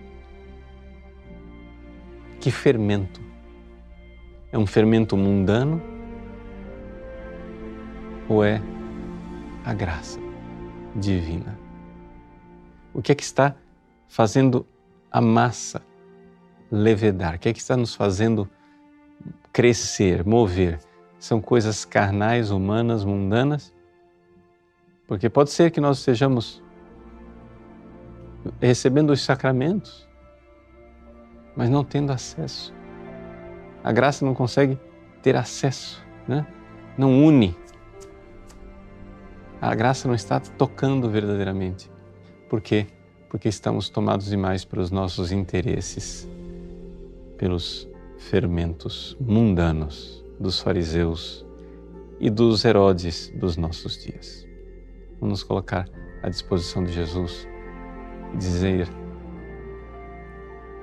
Que 2.47 2.53
fermento? 2.53 3.21
É 4.53 4.57
um 4.57 4.69
fermento 4.69 5.17
mundano 5.17 5.83
ou 8.29 8.45
é 8.45 8.63
a 9.65 9.75
graça 9.75 10.21
divina? 10.95 11.59
O 12.95 13.03
que 13.03 13.11
é 13.11 13.17
que 13.17 13.25
está 13.25 13.57
fazendo 14.07 14.65
a 15.11 15.21
massa 15.21 15.83
levedar? 16.71 17.35
O 17.35 17.39
que 17.41 17.49
é 17.49 17.53
que 17.53 17.59
está 17.59 17.77
nos 17.77 17.97
fazendo 17.97 18.49
crescer, 19.53 20.25
mover? 20.25 20.79
São 21.19 21.41
coisas 21.41 21.85
carnais, 21.85 22.53
humanas, 22.53 23.05
mundanas? 23.05 23.75
Porque 25.09 25.29
pode 25.29 25.51
ser 25.51 25.73
que 25.73 25.81
nós 25.81 25.99
estejamos 25.99 26.63
recebendo 28.61 29.11
os 29.11 29.21
sacramentos, 29.21 30.06
mas 31.57 31.71
não 31.71 31.83
tendo 31.83 32.13
acesso. 32.13 32.75
A 33.83 33.93
graça 33.93 34.25
não 34.25 34.35
consegue 34.35 34.79
ter 35.23 35.37
acesso, 35.37 36.05
né? 36.29 36.47
não 36.99 37.25
une. 37.25 37.57
A 39.61 39.75
graça 39.75 40.07
não 40.07 40.15
está 40.15 40.39
tocando 40.39 41.09
verdadeiramente. 41.09 41.91
Por 42.49 42.61
quê? 42.61 42.87
Porque 43.29 43.49
estamos 43.49 43.89
tomados 43.89 44.27
demais 44.27 44.65
pelos 44.65 44.91
nossos 44.91 45.33
interesses 45.33 46.29
pelos 47.37 47.89
fermentos 48.19 49.17
mundanos 49.21 50.25
dos 50.39 50.61
fariseus 50.61 51.45
e 52.19 52.31
dos 52.31 52.65
Herodes 52.65 53.33
dos 53.37 53.57
nossos 53.57 54.03
dias. 54.03 54.47
Vamos 55.21 55.41
nos 55.41 55.43
colocar 55.43 55.89
à 56.23 56.29
disposição 56.29 56.83
de 56.83 56.93
Jesus 56.93 57.47
e 58.35 58.37
dizer: 58.37 58.89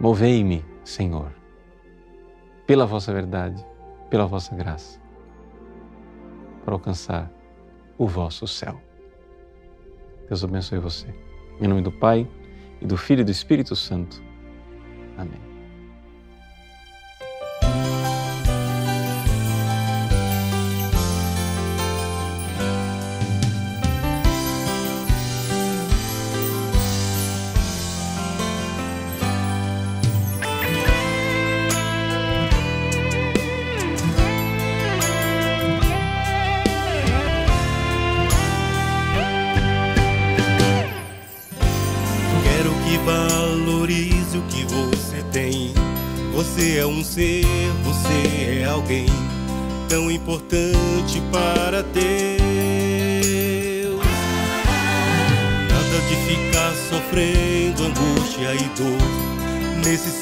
Movei-me, 0.03 0.65
Senhor, 0.83 1.31
pela 2.67 2.85
vossa 2.85 3.13
verdade, 3.13 3.65
pela 4.09 4.25
vossa 4.25 4.53
graça, 4.53 4.99
para 6.65 6.73
alcançar 6.73 7.31
o 7.97 8.05
vosso 8.05 8.45
céu. 8.45 8.81
Deus 10.27 10.43
abençoe 10.43 10.77
você. 10.77 11.07
Em 11.57 11.69
nome 11.69 11.81
do 11.81 11.89
Pai, 11.89 12.29
e 12.81 12.85
do 12.85 12.97
Filho 12.97 13.21
e 13.21 13.23
do 13.23 13.31
Espírito 13.31 13.77
Santo. 13.77 14.21
Amém. 15.17 15.52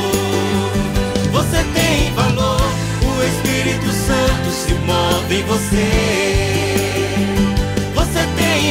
Você 1.31 1.63
tem 1.73 2.13
valor, 2.13 2.61
o 3.01 3.23
Espírito 3.23 3.91
Santo 3.91 4.51
se 4.51 4.73
move 4.85 5.35
em 5.35 5.43
você. 5.43 7.16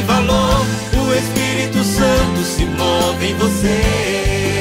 Valor, 0.02 0.66
o 0.94 1.14
Espírito 1.14 1.82
Santo 1.84 2.42
se 2.44 2.64
move 2.64 3.26
em 3.26 3.34
você. 3.34 4.55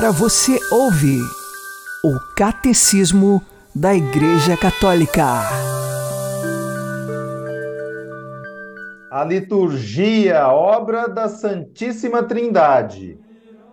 Agora 0.00 0.12
você 0.12 0.58
ouve 0.72 1.18
o 2.02 2.34
Catecismo 2.34 3.42
da 3.74 3.94
Igreja 3.94 4.56
Católica. 4.56 5.42
A 9.12 9.22
liturgia, 9.24 10.48
obra 10.48 11.06
da 11.06 11.28
Santíssima 11.28 12.22
Trindade. 12.22 13.18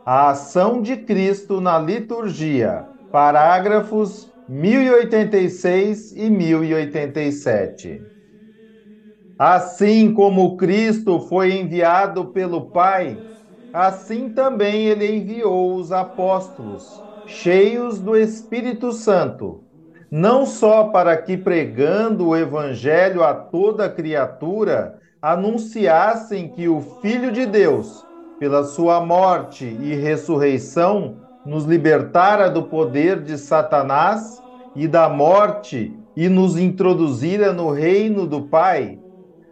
A 0.05 0.31
ação 0.31 0.81
de 0.81 0.97
Cristo 0.97 1.61
na 1.61 1.79
liturgia. 1.79 2.83
Parágrafos 3.09 4.27
1086 4.49 6.11
e 6.11 6.29
1087. 6.29 8.01
Assim 9.39 10.13
como 10.13 10.57
Cristo 10.57 11.21
foi 11.21 11.53
enviado 11.53 12.33
pelo 12.33 12.69
Pai, 12.69 13.17
assim 13.71 14.29
também 14.29 14.85
ele 14.85 15.17
enviou 15.17 15.75
os 15.75 15.91
apóstolos, 15.91 17.03
cheios 17.25 17.99
do 17.99 18.15
Espírito 18.15 18.91
Santo, 18.91 19.63
não 20.09 20.45
só 20.45 20.85
para 20.85 21.17
que 21.17 21.37
pregando 21.37 22.27
o 22.29 22.35
evangelho 22.35 23.23
a 23.23 23.33
toda 23.33 23.89
criatura, 23.89 24.99
anunciassem 25.21 26.49
que 26.49 26.67
o 26.69 26.79
Filho 26.79 27.31
de 27.31 27.45
Deus, 27.45 28.07
pela 28.39 28.63
sua 28.63 29.03
morte 29.03 29.65
e 29.65 29.95
ressurreição, 29.95 31.17
nos 31.43 31.65
libertara 31.65 32.49
do 32.49 32.63
poder 32.63 33.21
de 33.21 33.37
Satanás 33.37 34.41
e 34.75 34.87
da 34.87 35.09
morte 35.09 35.97
e 36.15 36.29
nos 36.29 36.57
introduzira 36.57 37.51
no 37.51 37.69
reino 37.69 38.25
do 38.25 38.47
Pai, 38.47 38.99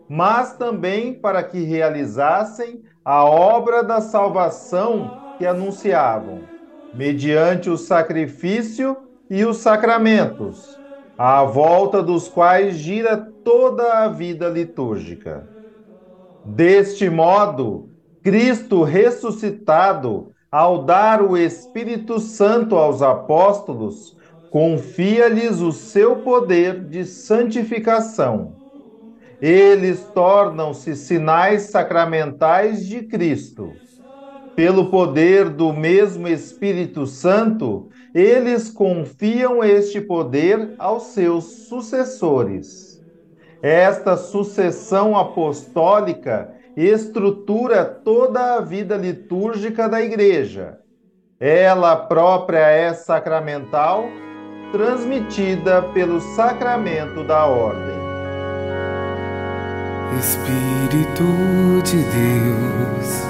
mas 0.08 0.56
também 0.56 1.14
para 1.14 1.44
que 1.44 1.60
realizassem 1.64 2.82
a 3.06 3.24
obra 3.26 3.84
da 3.84 4.02
salvação 4.02 5.20
que 5.38 5.46
anunciavam, 5.46 6.50
mediante 6.92 7.70
o 7.70 7.78
sacrifício 7.78 8.98
e 9.30 9.46
os 9.46 9.58
sacramentos, 9.58 10.82
à 11.18 11.44
volta 11.44 12.04
dos 12.04 12.28
quais 12.30 12.78
gira 12.78 13.18
toda 13.44 14.04
a 14.04 14.10
vida 14.10 14.50
litúrgica. 14.50 15.50
Deste 16.44 17.10
modo, 17.10 17.92
Cristo 18.24 18.84
ressuscitado, 18.84 20.34
ao 20.52 20.86
dar 20.86 21.22
o 21.22 21.38
Espírito 21.38 22.20
Santo 22.20 22.76
aos 22.76 23.02
apóstolos, 23.02 24.16
confia-lhes 24.50 25.60
o 25.62 25.72
seu 25.72 26.22
poder 26.22 26.88
de 26.88 27.06
santificação. 27.06 28.58
Eles 29.42 30.06
tornam-se 30.14 30.96
sinais 30.96 31.64
sacramentais 31.64 32.86
de 32.86 33.04
Cristo. 33.04 33.74
Pelo 34.56 34.90
poder 34.90 35.50
do 35.50 35.74
mesmo 35.74 36.28
Espírito 36.28 37.06
Santo, 37.06 37.90
eles 38.14 38.70
confiam 38.70 39.62
este 39.62 40.00
poder 40.00 40.74
aos 40.80 41.08
seus 41.08 41.68
sucessores. 41.68 43.02
Esta 43.62 44.16
sucessão 44.16 45.18
apostólica 45.18 46.54
estrutura 46.78 47.84
toda 47.84 48.56
a 48.56 48.62
vida 48.62 48.96
litúrgica 48.96 49.90
da 49.90 50.02
Igreja. 50.02 50.78
Ela 51.40 51.96
própria 51.96 52.68
é 52.70 52.94
sacramental, 52.94 54.06
transmitida 54.72 55.82
pelo 55.94 56.22
sacramento 56.22 57.24
da 57.26 57.46
ordem. 57.46 58.05
Espírito 60.20 61.26
de 61.84 61.98
Deus, 61.98 63.24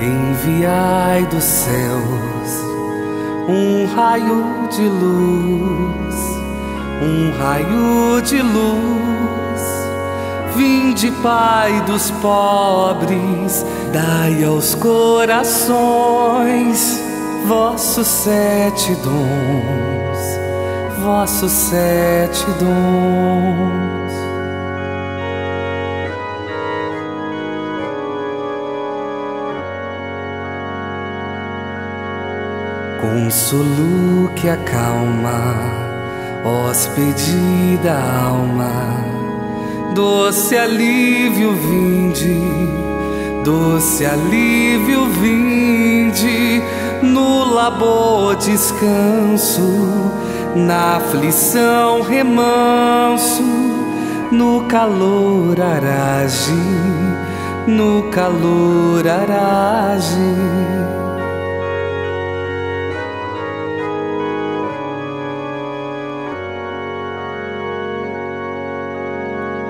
enviai 0.00 1.26
dos 1.26 1.44
céus 1.44 2.72
um 3.48 3.86
raio 3.94 4.68
de 4.70 4.88
luz, 4.88 6.14
um 7.02 7.32
raio 7.38 8.22
de 8.22 8.40
luz. 8.40 9.02
Vinde, 10.54 11.10
Pai 11.22 11.80
dos 11.86 12.10
pobres, 12.10 13.64
dai 13.92 14.44
aos 14.44 14.74
corações 14.74 15.82
vossos 17.46 18.06
sete 18.06 18.94
dons, 18.96 20.38
vossos 21.02 21.50
sete 21.50 22.44
dons. 22.60 24.01
Consolo 33.12 34.30
que 34.34 34.48
acalma, 34.48 35.54
hóspede 36.46 37.76
da 37.84 38.00
alma, 38.26 38.72
doce 39.94 40.56
alívio 40.56 41.52
vinde, 41.52 42.40
doce 43.44 44.06
alívio 44.06 45.04
vinde, 45.20 46.62
no 47.02 47.52
labor 47.52 48.34
descanso, 48.36 50.10
na 50.56 50.96
aflição 50.96 52.00
remanso, 52.00 53.42
no 54.30 54.64
calor 54.68 55.60
arage, 55.60 56.50
no 57.66 58.04
calor 58.04 59.06
arage. 59.06 61.11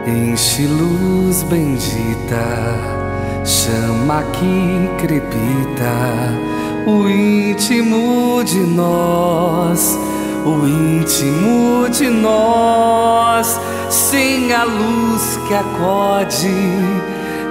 Enche 0.04 0.66
luz 0.66 1.44
bendita, 1.44 2.44
chama 3.44 4.24
que 4.32 4.90
crepita, 4.98 5.94
o 6.84 7.08
íntimo 7.08 8.42
de 8.42 8.58
nós, 8.58 9.96
o 10.44 10.66
íntimo 10.66 11.88
de 11.88 12.10
nós, 12.10 13.60
sem 13.90 14.52
a 14.52 14.64
luz 14.64 15.38
que 15.46 15.54
acode, 15.54 16.48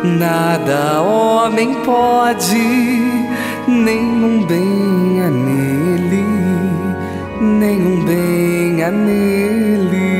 nada 0.04 1.02
homem 1.04 1.74
pode, 1.86 3.32
nenhum 3.66 4.46
bem 4.46 5.22
há 5.22 5.30
nele, 5.30 6.26
nenhum 7.40 8.04
bem 8.04 8.84
há 8.84 8.92
nele. 8.92 10.11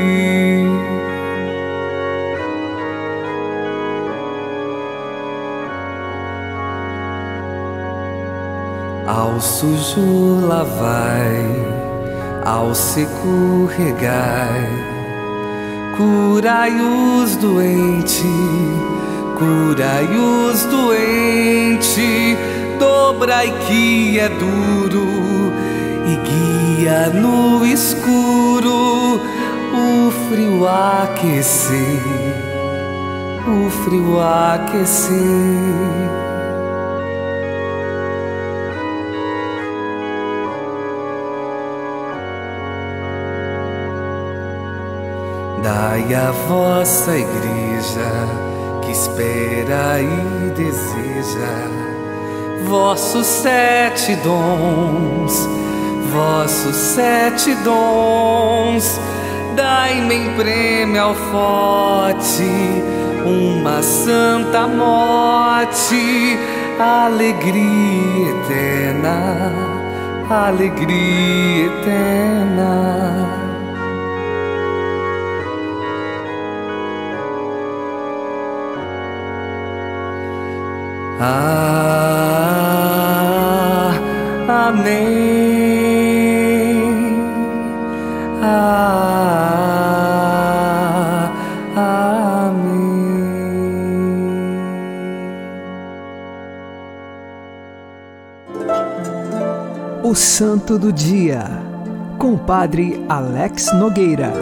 Sujo 9.42 10.46
lavai, 10.46 11.44
ao 12.44 12.72
seco 12.72 13.68
regai, 13.76 14.68
curai 15.96 16.80
os 16.80 17.34
doentes, 17.36 18.22
curai 19.36 20.06
os 20.06 20.62
doentes, 20.66 22.38
dobrai 22.78 23.52
que 23.66 24.20
é 24.20 24.28
duro 24.28 25.52
e 26.06 26.78
guia 26.78 27.08
no 27.08 27.66
escuro 27.66 29.20
o 29.74 30.10
frio 30.28 30.68
aquecer, 30.68 32.00
o 33.48 33.68
frio 33.68 34.20
aquecer. 34.20 36.31
Dai 45.62 46.14
a 46.14 46.30
vossa 46.48 47.16
igreja 47.16 48.10
que 48.82 48.90
espera 48.90 50.00
e 50.00 50.50
deseja 50.50 51.82
vossos 52.66 53.26
sete 53.26 54.16
dons, 54.16 55.48
vossos 56.10 56.74
sete 56.74 57.54
dons. 57.56 59.00
Dai-me 59.54 60.14
em 60.14 60.34
prêmio 60.34 61.02
ao 61.02 61.14
forte 61.14 62.44
uma 63.24 63.82
santa 63.82 64.66
morte, 64.66 66.38
alegria 66.78 68.30
eterna, 68.30 69.52
alegria 70.30 71.66
eterna. 71.66 73.41
Ah, 81.24 83.12
amém. 84.48 85.12
Ah, 88.42 89.30
amém. 92.40 92.82
O 100.02 100.16
Santo 100.16 100.76
do 100.76 100.92
Dia, 100.92 101.44
com 102.18 102.34
o 102.34 102.38
Padre 102.38 103.00
Alex 103.08 103.72
Nogueira. 103.74 104.32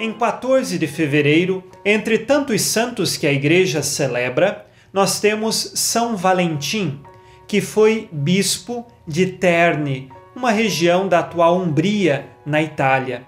Em 0.00 0.10
14 0.14 0.78
de 0.78 0.86
fevereiro, 0.86 1.62
entre 1.84 2.18
tantos 2.18 2.62
santos 2.62 3.16
que 3.16 3.26
a 3.26 3.32
Igreja 3.32 3.82
celebra, 3.82 4.64
nós 4.92 5.18
temos 5.20 5.72
São 5.74 6.16
Valentim, 6.16 7.00
que 7.46 7.60
foi 7.60 8.08
bispo 8.10 8.86
de 9.06 9.26
Terni, 9.26 10.10
uma 10.34 10.50
região 10.50 11.06
da 11.06 11.18
atual 11.18 11.60
Hungria, 11.60 12.26
na 12.46 12.62
Itália. 12.62 13.26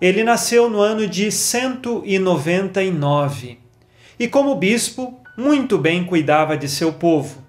Ele 0.00 0.24
nasceu 0.24 0.68
no 0.68 0.80
ano 0.80 1.06
de 1.06 1.30
199 1.30 3.58
e, 4.18 4.26
como 4.28 4.54
bispo, 4.54 5.20
muito 5.36 5.76
bem 5.78 6.04
cuidava 6.04 6.56
de 6.56 6.68
seu 6.68 6.92
povo. 6.92 7.42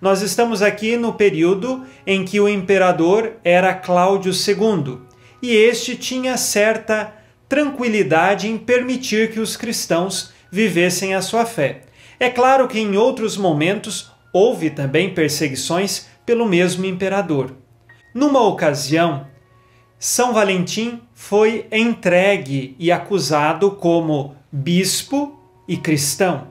Nós 0.00 0.22
estamos 0.22 0.62
aqui 0.62 0.96
no 0.96 1.12
período 1.12 1.84
em 2.06 2.24
que 2.24 2.40
o 2.40 2.48
imperador 2.48 3.34
era 3.44 3.74
Cláudio 3.74 4.32
II 4.32 4.98
e 5.42 5.54
este 5.54 5.96
tinha 5.96 6.36
certa 6.36 7.14
tranquilidade 7.50 8.46
em 8.46 8.56
permitir 8.56 9.32
que 9.32 9.40
os 9.40 9.56
cristãos 9.56 10.32
vivessem 10.52 11.16
a 11.16 11.20
sua 11.20 11.44
fé. 11.44 11.82
É 12.20 12.30
claro 12.30 12.68
que 12.68 12.78
em 12.78 12.96
outros 12.96 13.36
momentos 13.36 14.12
houve 14.32 14.70
também 14.70 15.12
perseguições 15.12 16.06
pelo 16.24 16.46
mesmo 16.46 16.86
imperador. 16.86 17.56
Numa 18.14 18.40
ocasião, 18.40 19.26
São 19.98 20.32
Valentim 20.32 21.02
foi 21.12 21.66
entregue 21.72 22.76
e 22.78 22.92
acusado 22.92 23.72
como 23.72 24.36
bispo 24.52 25.36
e 25.66 25.76
cristão. 25.76 26.48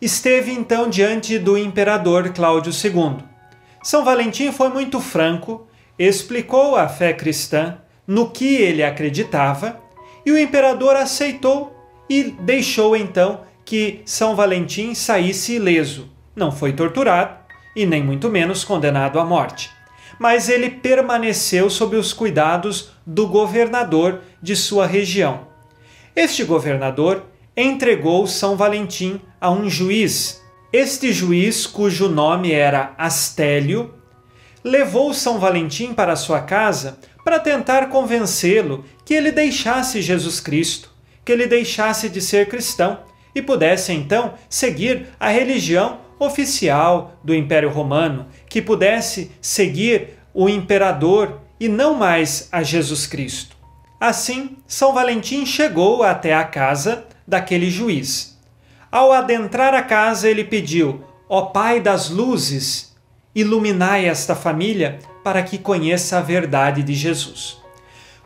Esteve 0.00 0.52
então 0.52 0.88
diante 0.88 1.38
do 1.38 1.58
imperador 1.58 2.32
Cláudio 2.32 2.72
II. 2.72 3.18
São 3.82 4.02
Valentim 4.02 4.50
foi 4.52 4.70
muito 4.70 5.02
franco, 5.02 5.66
explicou 5.98 6.76
a 6.76 6.88
fé 6.88 7.12
cristã, 7.12 7.76
no 8.06 8.30
que 8.30 8.56
ele 8.56 8.82
acreditava 8.82 9.83
e 10.24 10.32
o 10.32 10.38
imperador 10.38 10.96
aceitou 10.96 11.74
e 12.08 12.24
deixou 12.24 12.96
então 12.96 13.42
que 13.64 14.02
São 14.04 14.36
Valentim 14.36 14.94
saísse 14.94 15.54
ileso. 15.54 16.10
Não 16.34 16.52
foi 16.52 16.72
torturado 16.72 17.36
e 17.74 17.86
nem 17.86 18.02
muito 18.02 18.28
menos 18.28 18.64
condenado 18.64 19.18
à 19.18 19.24
morte. 19.24 19.70
Mas 20.18 20.48
ele 20.48 20.70
permaneceu 20.70 21.68
sob 21.68 21.96
os 21.96 22.12
cuidados 22.12 22.90
do 23.04 23.26
governador 23.26 24.20
de 24.40 24.54
sua 24.54 24.86
região. 24.86 25.48
Este 26.14 26.44
governador 26.44 27.24
entregou 27.56 28.26
São 28.26 28.56
Valentim 28.56 29.20
a 29.40 29.50
um 29.50 29.68
juiz. 29.68 30.42
Este 30.72 31.12
juiz, 31.12 31.66
cujo 31.66 32.08
nome 32.08 32.52
era 32.52 32.94
Astélio, 32.96 33.94
levou 34.62 35.12
São 35.12 35.38
Valentim 35.38 35.92
para 35.92 36.16
sua 36.16 36.40
casa 36.40 36.98
para 37.24 37.40
tentar 37.40 37.88
convencê-lo 37.88 38.84
que 39.04 39.14
ele 39.14 39.32
deixasse 39.32 40.02
Jesus 40.02 40.40
Cristo, 40.40 40.90
que 41.24 41.32
ele 41.32 41.46
deixasse 41.46 42.08
de 42.08 42.20
ser 42.20 42.48
cristão 42.48 43.00
e 43.34 43.40
pudesse 43.40 43.92
então 43.92 44.34
seguir 44.48 45.06
a 45.18 45.30
religião 45.30 46.00
oficial 46.18 47.18
do 47.24 47.34
Império 47.34 47.70
Romano, 47.70 48.26
que 48.48 48.62
pudesse 48.62 49.32
seguir 49.40 50.10
o 50.32 50.48
imperador 50.48 51.40
e 51.58 51.68
não 51.68 51.94
mais 51.94 52.48
a 52.52 52.62
Jesus 52.62 53.06
Cristo. 53.06 53.56
Assim, 53.98 54.58
São 54.66 54.92
Valentim 54.92 55.46
chegou 55.46 56.02
até 56.02 56.34
a 56.34 56.44
casa 56.44 57.06
daquele 57.26 57.70
juiz. 57.70 58.38
Ao 58.92 59.12
adentrar 59.12 59.74
a 59.74 59.82
casa, 59.82 60.28
ele 60.28 60.44
pediu: 60.44 61.02
Ó 61.28 61.46
Pai 61.46 61.80
das 61.80 62.10
luzes, 62.10 62.93
iluminai 63.34 64.06
esta 64.06 64.34
família 64.34 64.98
para 65.22 65.42
que 65.42 65.58
conheça 65.58 66.18
a 66.18 66.22
verdade 66.22 66.82
de 66.82 66.94
Jesus. 66.94 67.58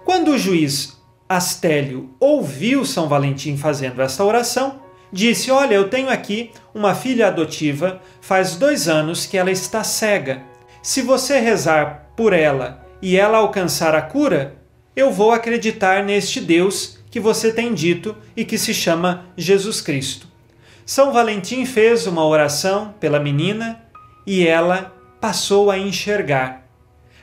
Quando 0.04 0.32
o 0.32 0.38
juiz 0.38 0.98
Astélio 1.28 2.10
ouviu 2.18 2.84
São 2.84 3.08
Valentim 3.08 3.56
fazendo 3.56 4.00
esta 4.00 4.24
oração, 4.24 4.80
disse: 5.12 5.50
Olha, 5.50 5.74
eu 5.74 5.88
tenho 5.88 6.08
aqui 6.08 6.50
uma 6.74 6.94
filha 6.94 7.28
adotiva, 7.28 8.00
faz 8.20 8.56
dois 8.56 8.88
anos 8.88 9.26
que 9.26 9.36
ela 9.36 9.50
está 9.50 9.84
cega. 9.84 10.42
Se 10.82 11.02
você 11.02 11.38
rezar 11.38 12.10
por 12.16 12.32
ela 12.32 12.86
e 13.02 13.16
ela 13.16 13.38
alcançar 13.38 13.94
a 13.94 14.02
cura, 14.02 14.56
eu 14.96 15.12
vou 15.12 15.32
acreditar 15.32 16.02
neste 16.02 16.40
Deus 16.40 16.98
que 17.10 17.20
você 17.20 17.52
tem 17.52 17.74
dito 17.74 18.16
e 18.36 18.44
que 18.44 18.58
se 18.58 18.74
chama 18.74 19.26
Jesus 19.36 19.80
Cristo. 19.80 20.26
São 20.84 21.12
Valentim 21.12 21.64
fez 21.66 22.06
uma 22.06 22.26
oração 22.26 22.94
pela 22.98 23.20
menina 23.20 23.82
e 24.26 24.46
ela 24.46 24.97
passou 25.20 25.70
a 25.70 25.78
enxergar. 25.78 26.66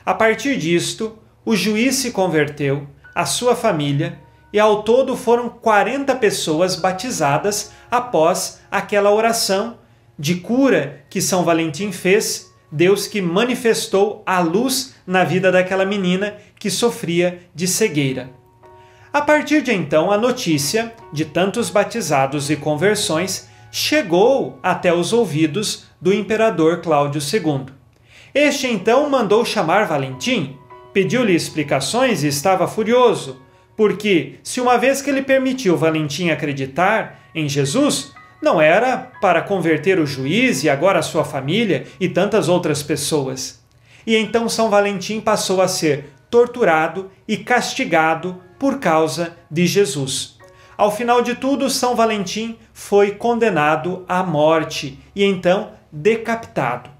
A 0.04 0.14
partir 0.14 0.56
disto, 0.56 1.18
o 1.44 1.56
juiz 1.56 1.96
se 1.96 2.10
converteu, 2.10 2.86
a 3.14 3.24
sua 3.24 3.56
família, 3.56 4.18
e 4.52 4.58
ao 4.58 4.82
todo 4.82 5.16
foram 5.16 5.48
40 5.48 6.14
pessoas 6.16 6.76
batizadas 6.76 7.72
após 7.90 8.60
aquela 8.70 9.10
oração 9.10 9.78
de 10.18 10.36
cura 10.36 11.04
que 11.10 11.20
São 11.20 11.44
Valentim 11.44 11.92
fez, 11.92 12.52
Deus 12.70 13.06
que 13.06 13.20
manifestou 13.20 14.22
a 14.26 14.40
luz 14.40 14.94
na 15.06 15.24
vida 15.24 15.52
daquela 15.52 15.84
menina 15.84 16.36
que 16.58 16.70
sofria 16.70 17.42
de 17.54 17.68
cegueira. 17.68 18.30
A 19.12 19.20
partir 19.20 19.62
de 19.62 19.72
então, 19.72 20.10
a 20.10 20.18
notícia 20.18 20.92
de 21.12 21.24
tantos 21.24 21.70
batizados 21.70 22.50
e 22.50 22.56
conversões 22.56 23.48
chegou 23.70 24.58
até 24.62 24.92
os 24.92 25.12
ouvidos 25.12 25.84
do 26.00 26.12
imperador 26.12 26.80
Cláudio 26.80 27.20
II. 27.20 27.75
Este 28.38 28.66
então 28.66 29.08
mandou 29.08 29.46
chamar 29.46 29.86
Valentim, 29.86 30.58
pediu-lhe 30.92 31.34
explicações 31.34 32.22
e 32.22 32.26
estava 32.26 32.68
furioso, 32.68 33.40
porque 33.74 34.34
se 34.42 34.60
uma 34.60 34.76
vez 34.76 35.00
que 35.00 35.08
ele 35.08 35.22
permitiu 35.22 35.74
Valentim 35.74 36.28
acreditar 36.28 37.30
em 37.34 37.48
Jesus, 37.48 38.12
não 38.42 38.60
era 38.60 39.10
para 39.22 39.40
converter 39.40 39.98
o 39.98 40.04
juiz 40.04 40.62
e 40.62 40.68
agora 40.68 41.00
sua 41.00 41.24
família 41.24 41.86
e 41.98 42.10
tantas 42.10 42.46
outras 42.46 42.82
pessoas. 42.82 43.64
E 44.06 44.14
então 44.14 44.50
São 44.50 44.68
Valentim 44.68 45.18
passou 45.18 45.62
a 45.62 45.66
ser 45.66 46.10
torturado 46.30 47.10
e 47.26 47.38
castigado 47.38 48.38
por 48.58 48.78
causa 48.78 49.34
de 49.50 49.66
Jesus. 49.66 50.36
Ao 50.76 50.94
final 50.94 51.22
de 51.22 51.36
tudo, 51.36 51.70
São 51.70 51.96
Valentim 51.96 52.58
foi 52.74 53.12
condenado 53.12 54.04
à 54.06 54.22
morte 54.22 54.98
e 55.14 55.24
então 55.24 55.70
decapitado. 55.90 56.95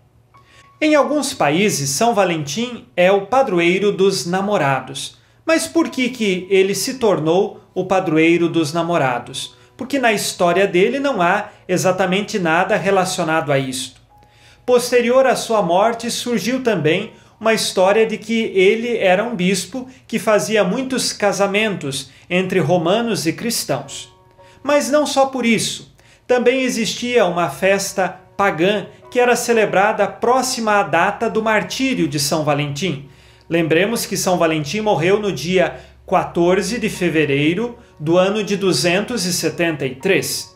Em 0.78 0.94
alguns 0.94 1.32
países, 1.32 1.88
São 1.88 2.14
Valentim 2.14 2.84
é 2.94 3.10
o 3.10 3.22
padroeiro 3.26 3.90
dos 3.90 4.26
namorados. 4.26 5.16
Mas 5.44 5.66
por 5.66 5.88
que, 5.88 6.10
que 6.10 6.46
ele 6.50 6.74
se 6.74 6.94
tornou 6.94 7.62
o 7.74 7.86
padroeiro 7.86 8.46
dos 8.46 8.74
namorados? 8.74 9.54
Porque 9.74 9.98
na 9.98 10.12
história 10.12 10.66
dele 10.66 11.00
não 11.00 11.22
há 11.22 11.48
exatamente 11.66 12.38
nada 12.38 12.76
relacionado 12.76 13.50
a 13.50 13.58
isto. 13.58 14.02
Posterior 14.66 15.26
à 15.26 15.34
sua 15.34 15.62
morte, 15.62 16.10
surgiu 16.10 16.62
também 16.62 17.12
uma 17.40 17.54
história 17.54 18.04
de 18.04 18.18
que 18.18 18.52
ele 18.54 18.98
era 18.98 19.24
um 19.24 19.34
bispo 19.34 19.88
que 20.06 20.18
fazia 20.18 20.62
muitos 20.62 21.10
casamentos 21.10 22.10
entre 22.28 22.58
romanos 22.58 23.26
e 23.26 23.32
cristãos. 23.32 24.12
Mas 24.62 24.90
não 24.90 25.06
só 25.06 25.26
por 25.26 25.46
isso, 25.46 25.94
também 26.26 26.62
existia 26.62 27.24
uma 27.24 27.48
festa 27.48 28.20
pagã 28.36 28.86
que 29.16 29.20
era 29.20 29.34
celebrada 29.34 30.06
próxima 30.06 30.80
à 30.80 30.82
data 30.82 31.30
do 31.30 31.42
martírio 31.42 32.06
de 32.06 32.20
São 32.20 32.44
Valentim. 32.44 33.08
Lembremos 33.48 34.04
que 34.04 34.14
São 34.14 34.36
Valentim 34.36 34.82
morreu 34.82 35.18
no 35.18 35.32
dia 35.32 35.80
14 36.06 36.78
de 36.78 36.90
fevereiro 36.90 37.78
do 37.98 38.18
ano 38.18 38.44
de 38.44 38.58
273 38.58 40.54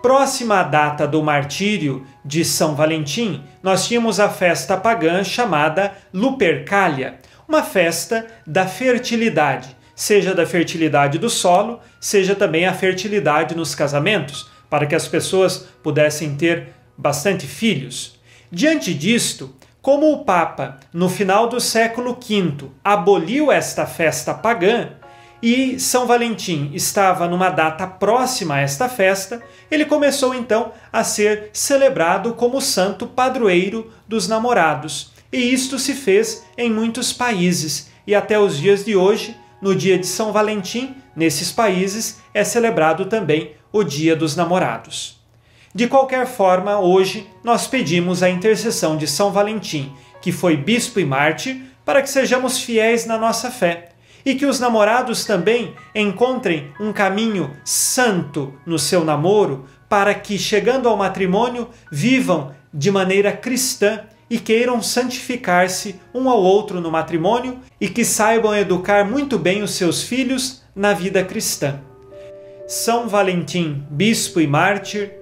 próxima 0.00 0.60
à 0.60 0.62
data 0.62 1.06
do 1.06 1.22
martírio 1.22 2.06
de 2.24 2.46
São 2.46 2.74
Valentim, 2.74 3.44
nós 3.62 3.86
tínhamos 3.86 4.18
a 4.18 4.30
festa 4.30 4.74
pagã 4.74 5.22
chamada 5.22 5.92
Lupercalia, 6.14 7.18
uma 7.46 7.62
festa 7.62 8.26
da 8.46 8.66
fertilidade, 8.66 9.76
seja 9.94 10.34
da 10.34 10.46
fertilidade 10.46 11.18
do 11.18 11.28
solo, 11.28 11.78
seja 12.00 12.34
também 12.34 12.64
a 12.64 12.72
fertilidade 12.72 13.54
nos 13.54 13.74
casamentos, 13.74 14.50
para 14.70 14.86
que 14.86 14.94
as 14.94 15.06
pessoas 15.06 15.68
pudessem 15.82 16.34
ter 16.34 16.81
bastante 17.02 17.46
filhos. 17.46 18.18
Diante 18.50 18.94
disto, 18.94 19.54
como 19.82 20.12
o 20.12 20.24
Papa, 20.24 20.78
no 20.92 21.08
final 21.08 21.48
do 21.48 21.60
século 21.60 22.16
V, 22.16 22.70
aboliu 22.84 23.50
esta 23.50 23.84
festa 23.84 24.32
pagã, 24.32 24.90
e 25.42 25.80
São 25.80 26.06
Valentim 26.06 26.70
estava 26.72 27.26
numa 27.26 27.50
data 27.50 27.84
próxima 27.84 28.54
a 28.54 28.60
esta 28.60 28.88
festa, 28.88 29.42
ele 29.68 29.84
começou 29.84 30.32
então 30.32 30.70
a 30.92 31.02
ser 31.02 31.50
celebrado 31.52 32.34
como 32.34 32.60
santo 32.60 33.08
padroeiro 33.08 33.92
dos 34.06 34.28
namorados. 34.28 35.10
E 35.32 35.38
isto 35.52 35.80
se 35.80 35.94
fez 35.94 36.44
em 36.56 36.70
muitos 36.70 37.12
países, 37.12 37.90
e 38.06 38.14
até 38.14 38.38
os 38.38 38.56
dias 38.56 38.84
de 38.84 38.94
hoje, 38.94 39.36
no 39.60 39.74
dia 39.74 39.98
de 39.98 40.06
São 40.06 40.30
Valentim, 40.30 40.94
nesses 41.16 41.50
países 41.50 42.20
é 42.32 42.44
celebrado 42.44 43.06
também 43.06 43.56
o 43.72 43.82
Dia 43.82 44.14
dos 44.14 44.36
Namorados. 44.36 45.21
De 45.74 45.86
qualquer 45.86 46.26
forma, 46.26 46.78
hoje 46.78 47.26
nós 47.42 47.66
pedimos 47.66 48.22
a 48.22 48.28
intercessão 48.28 48.96
de 48.96 49.06
São 49.06 49.32
Valentim, 49.32 49.92
que 50.20 50.30
foi 50.30 50.56
bispo 50.56 51.00
e 51.00 51.04
mártir, 51.04 51.62
para 51.84 52.02
que 52.02 52.10
sejamos 52.10 52.58
fiéis 52.58 53.06
na 53.06 53.16
nossa 53.16 53.50
fé 53.50 53.88
e 54.24 54.34
que 54.34 54.46
os 54.46 54.60
namorados 54.60 55.24
também 55.24 55.74
encontrem 55.94 56.70
um 56.78 56.92
caminho 56.92 57.50
santo 57.64 58.54
no 58.64 58.78
seu 58.78 59.04
namoro, 59.04 59.66
para 59.88 60.14
que, 60.14 60.38
chegando 60.38 60.88
ao 60.88 60.96
matrimônio, 60.96 61.68
vivam 61.90 62.54
de 62.72 62.90
maneira 62.90 63.32
cristã 63.32 64.00
e 64.30 64.38
queiram 64.38 64.80
santificar-se 64.80 66.00
um 66.14 66.30
ao 66.30 66.40
outro 66.40 66.80
no 66.80 66.90
matrimônio 66.90 67.58
e 67.80 67.88
que 67.88 68.04
saibam 68.04 68.56
educar 68.56 69.04
muito 69.04 69.38
bem 69.38 69.62
os 69.62 69.72
seus 69.72 70.02
filhos 70.02 70.62
na 70.74 70.94
vida 70.94 71.22
cristã. 71.24 71.80
São 72.66 73.08
Valentim, 73.08 73.84
bispo 73.90 74.40
e 74.40 74.46
mártir, 74.46 75.21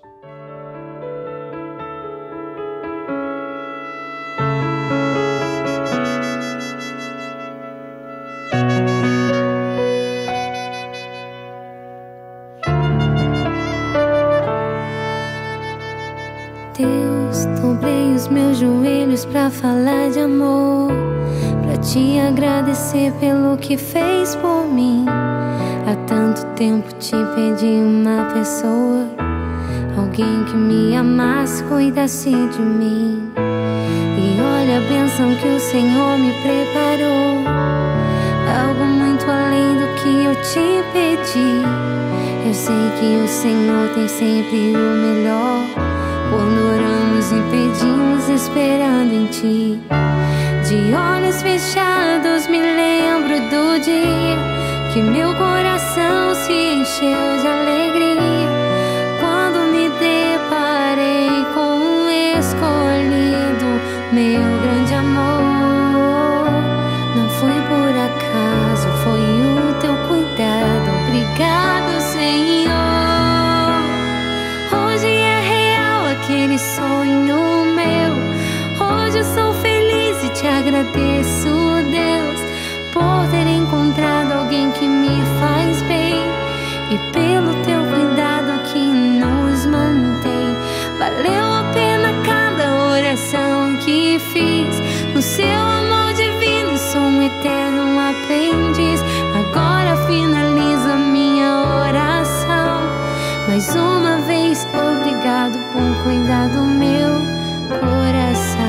Para 19.31 19.49
falar 19.49 20.09
de 20.11 20.19
amor 20.19 21.11
te 21.81 22.19
agradecer 22.19 23.11
pelo 23.19 23.57
que 23.57 23.75
fez 23.75 24.35
por 24.35 24.67
mim. 24.67 25.05
Há 25.87 25.95
tanto 26.05 26.45
tempo 26.55 26.87
te 26.99 27.15
pedi 27.35 27.81
uma 27.83 28.25
pessoa, 28.33 29.07
alguém 29.97 30.43
que 30.45 30.55
me 30.55 30.95
amasse, 30.95 31.63
cuidasse 31.63 32.29
de 32.29 32.61
mim. 32.61 33.31
E 33.35 34.39
olha 34.39 34.77
a 34.77 34.81
bênção 34.81 35.35
que 35.35 35.47
o 35.47 35.59
Senhor 35.59 36.17
me 36.19 36.31
preparou, 36.33 37.47
algo 38.67 38.85
muito 38.85 39.25
além 39.25 39.75
do 39.75 39.87
que 39.95 40.25
eu 40.25 40.35
te 40.35 40.83
pedi. 40.93 41.63
Eu 42.45 42.53
sei 42.53 42.91
que 42.99 43.23
o 43.23 43.27
Senhor 43.27 43.89
tem 43.95 44.07
sempre 44.07 44.73
o 44.75 44.97
melhor. 44.97 45.90
Quando 46.31 46.61
oramos 46.75 47.29
e 47.29 47.41
pedimos, 47.51 48.29
esperando 48.29 49.11
em 49.11 49.25
ti. 49.27 49.81
De 50.65 50.93
olhos 50.95 51.41
fechados 51.41 52.47
me 52.47 52.61
lembro 52.61 53.35
do 53.49 53.77
dia 53.81 54.37
que 54.93 55.01
meu 55.01 55.35
coração 55.35 56.33
se 56.33 56.53
encheu 56.53 57.41
de 57.41 57.47
alegria 57.47 58.10
cuidar 106.03 106.47
do 106.49 106.63
meu 106.63 107.11
coração. 107.79 108.61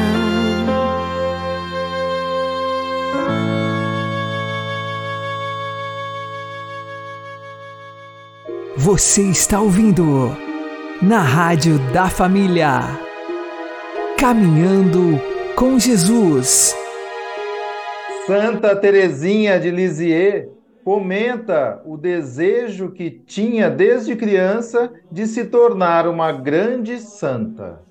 Você 8.76 9.22
está 9.22 9.61
ouvindo 9.61 10.37
na 11.01 11.20
Rádio 11.20 11.78
da 11.93 12.09
Família. 12.09 12.80
Caminhando 14.18 15.20
com 15.57 15.78
Jesus. 15.78 16.76
Santa 18.26 18.76
Teresinha 18.76 19.59
de 19.59 19.70
Lisieux 19.70 20.61
comenta 20.85 21.83
o 21.85 21.97
desejo 21.97 22.93
que 22.93 23.11
tinha 23.11 23.70
desde 23.70 24.16
criança 24.16 24.93
de 25.11 25.26
se 25.26 25.45
tornar 25.47 26.07
uma 26.09 26.33
grande 26.33 26.99
santa. 27.01 27.85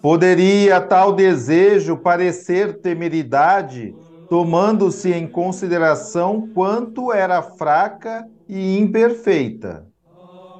Poderia 0.00 0.80
tal 0.80 1.12
desejo 1.12 1.96
parecer 1.98 2.80
temeridade, 2.80 3.96
tomando-se 4.28 5.12
em 5.12 5.26
consideração 5.26 6.48
quanto 6.52 7.12
era 7.12 7.42
fraca 7.42 8.24
e 8.48 8.78
imperfeita. 8.78 9.86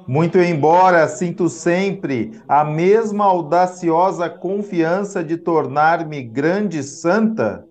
Muito 0.07 0.39
embora 0.39 1.07
sinto 1.07 1.49
sempre 1.49 2.41
a 2.47 2.63
mesma 2.65 3.25
audaciosa 3.25 4.29
confiança 4.29 5.23
de 5.23 5.37
tornar-me 5.37 6.23
grande 6.23 6.83
santa, 6.83 7.66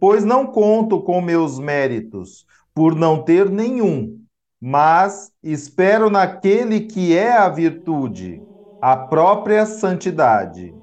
pois 0.00 0.24
não 0.24 0.46
conto 0.46 1.02
com 1.02 1.20
meus 1.20 1.58
méritos, 1.58 2.46
por 2.74 2.94
não 2.94 3.22
ter 3.24 3.50
nenhum, 3.50 4.20
mas 4.60 5.32
espero 5.42 6.10
naquele 6.10 6.80
que 6.82 7.16
é 7.16 7.32
a 7.32 7.48
virtude, 7.48 8.44
a 8.80 8.96
própria 8.96 9.66
santidade. 9.66 10.76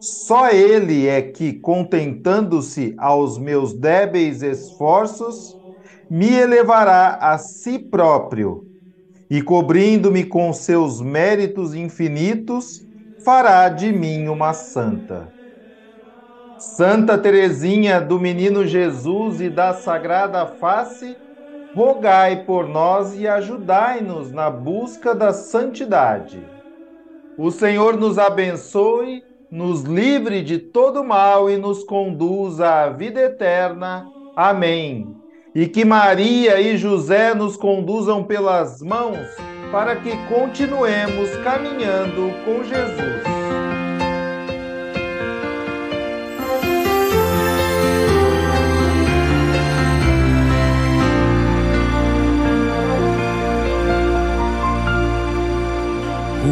Só 0.00 0.50
ele 0.50 1.06
é 1.06 1.22
que, 1.22 1.54
contentando-se 1.54 2.94
aos 2.98 3.38
meus 3.38 3.74
débeis 3.74 4.42
esforços, 4.42 5.56
me 6.08 6.32
elevará 6.34 7.16
a 7.16 7.38
si 7.38 7.78
próprio 7.78 8.66
e, 9.30 9.42
cobrindo-me 9.42 10.24
com 10.26 10.52
seus 10.54 11.00
méritos 11.02 11.74
infinitos, 11.74 12.86
fará 13.24 13.68
de 13.70 13.92
mim 13.92 14.28
uma 14.28 14.54
santa. 14.54 15.35
Santa 16.58 17.18
Teresinha 17.18 18.00
do 18.00 18.18
Menino 18.18 18.66
Jesus 18.66 19.42
e 19.42 19.50
da 19.50 19.74
Sagrada 19.74 20.46
Face, 20.46 21.14
rogai 21.74 22.44
por 22.44 22.66
nós 22.66 23.14
e 23.18 23.28
ajudai-nos 23.28 24.32
na 24.32 24.48
busca 24.48 25.14
da 25.14 25.34
santidade. 25.34 26.42
O 27.36 27.50
Senhor 27.50 27.98
nos 27.98 28.18
abençoe, 28.18 29.22
nos 29.50 29.82
livre 29.82 30.42
de 30.42 30.58
todo 30.58 31.04
mal 31.04 31.50
e 31.50 31.58
nos 31.58 31.84
conduza 31.84 32.66
à 32.66 32.88
vida 32.88 33.20
eterna. 33.20 34.06
Amém. 34.34 35.14
E 35.54 35.66
que 35.66 35.84
Maria 35.84 36.58
e 36.58 36.78
José 36.78 37.34
nos 37.34 37.56
conduzam 37.56 38.24
pelas 38.24 38.80
mãos 38.80 39.26
para 39.70 39.96
que 39.96 40.16
continuemos 40.28 41.36
caminhando 41.44 42.32
com 42.44 42.64
Jesus. 42.64 43.45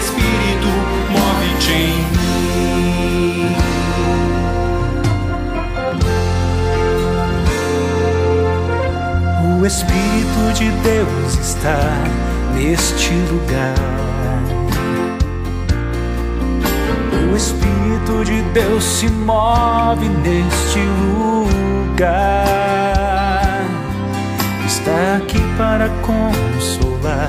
Espírito, 0.00 0.70
move-te 1.10 1.72
em 1.72 1.96
mim. 2.12 2.20
O 9.60 9.66
Espírito 9.66 10.42
de 10.54 10.70
Deus 10.82 11.34
está 11.38 11.78
neste 12.54 13.12
lugar. 13.30 13.74
O 17.30 17.36
Espírito 17.36 18.24
de 18.24 18.40
Deus 18.54 18.82
se 18.82 19.08
move 19.08 20.08
neste 20.08 20.80
lugar. 21.02 22.40
Está 24.66 25.16
aqui 25.18 25.40
para 25.58 25.90
consolar, 26.00 27.28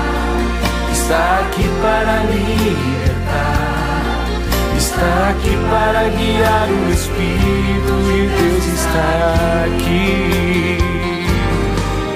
está 1.01 1.39
aqui 1.39 1.67
para 1.81 2.23
libertar, 2.31 3.57
está 4.77 5.29
aqui 5.29 5.57
para 5.69 6.09
guiar. 6.09 6.69
O 6.69 6.91
Espírito 6.91 7.93
de 8.05 8.19
Deus 8.27 8.65
está 8.65 9.09
aqui. 9.65 10.77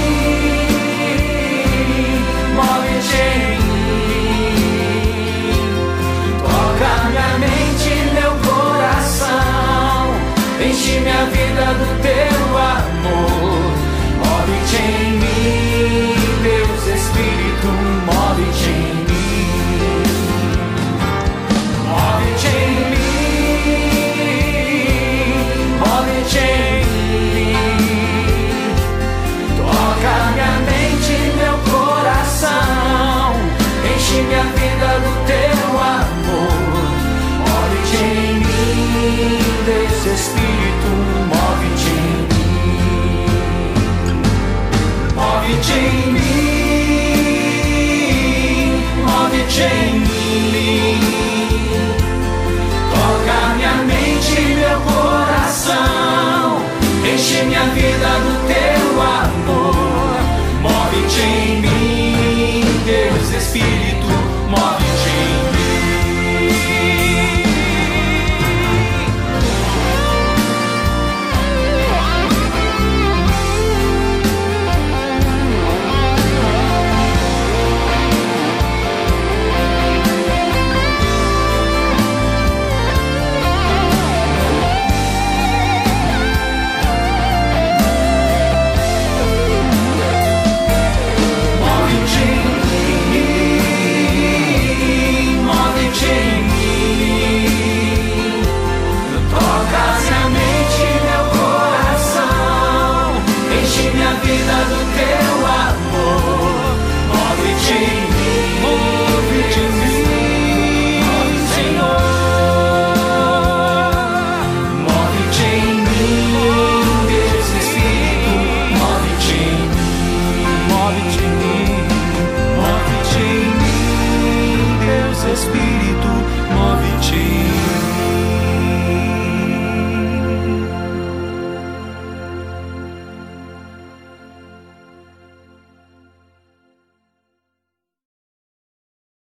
move-te 2.56 3.22
em 3.36 3.60
mim. 3.68 4.56
Toca 6.42 6.92
minha 7.10 7.32
mente 7.40 7.92
meu 8.14 8.34
coração. 8.50 10.02
Enche 10.66 10.94
minha 11.00 11.24
vida 11.26 11.66
do 11.74 11.88
teu 12.02 12.42
salve, 18.32 18.52
Tim. 18.54 19.11
minha 57.62 57.74
vida 57.74 58.10
no 58.20 58.48
teu 58.48 59.02
amor. 59.02 60.16
Move-te 60.62 61.22
em 61.22 61.62
mim. 61.62 61.91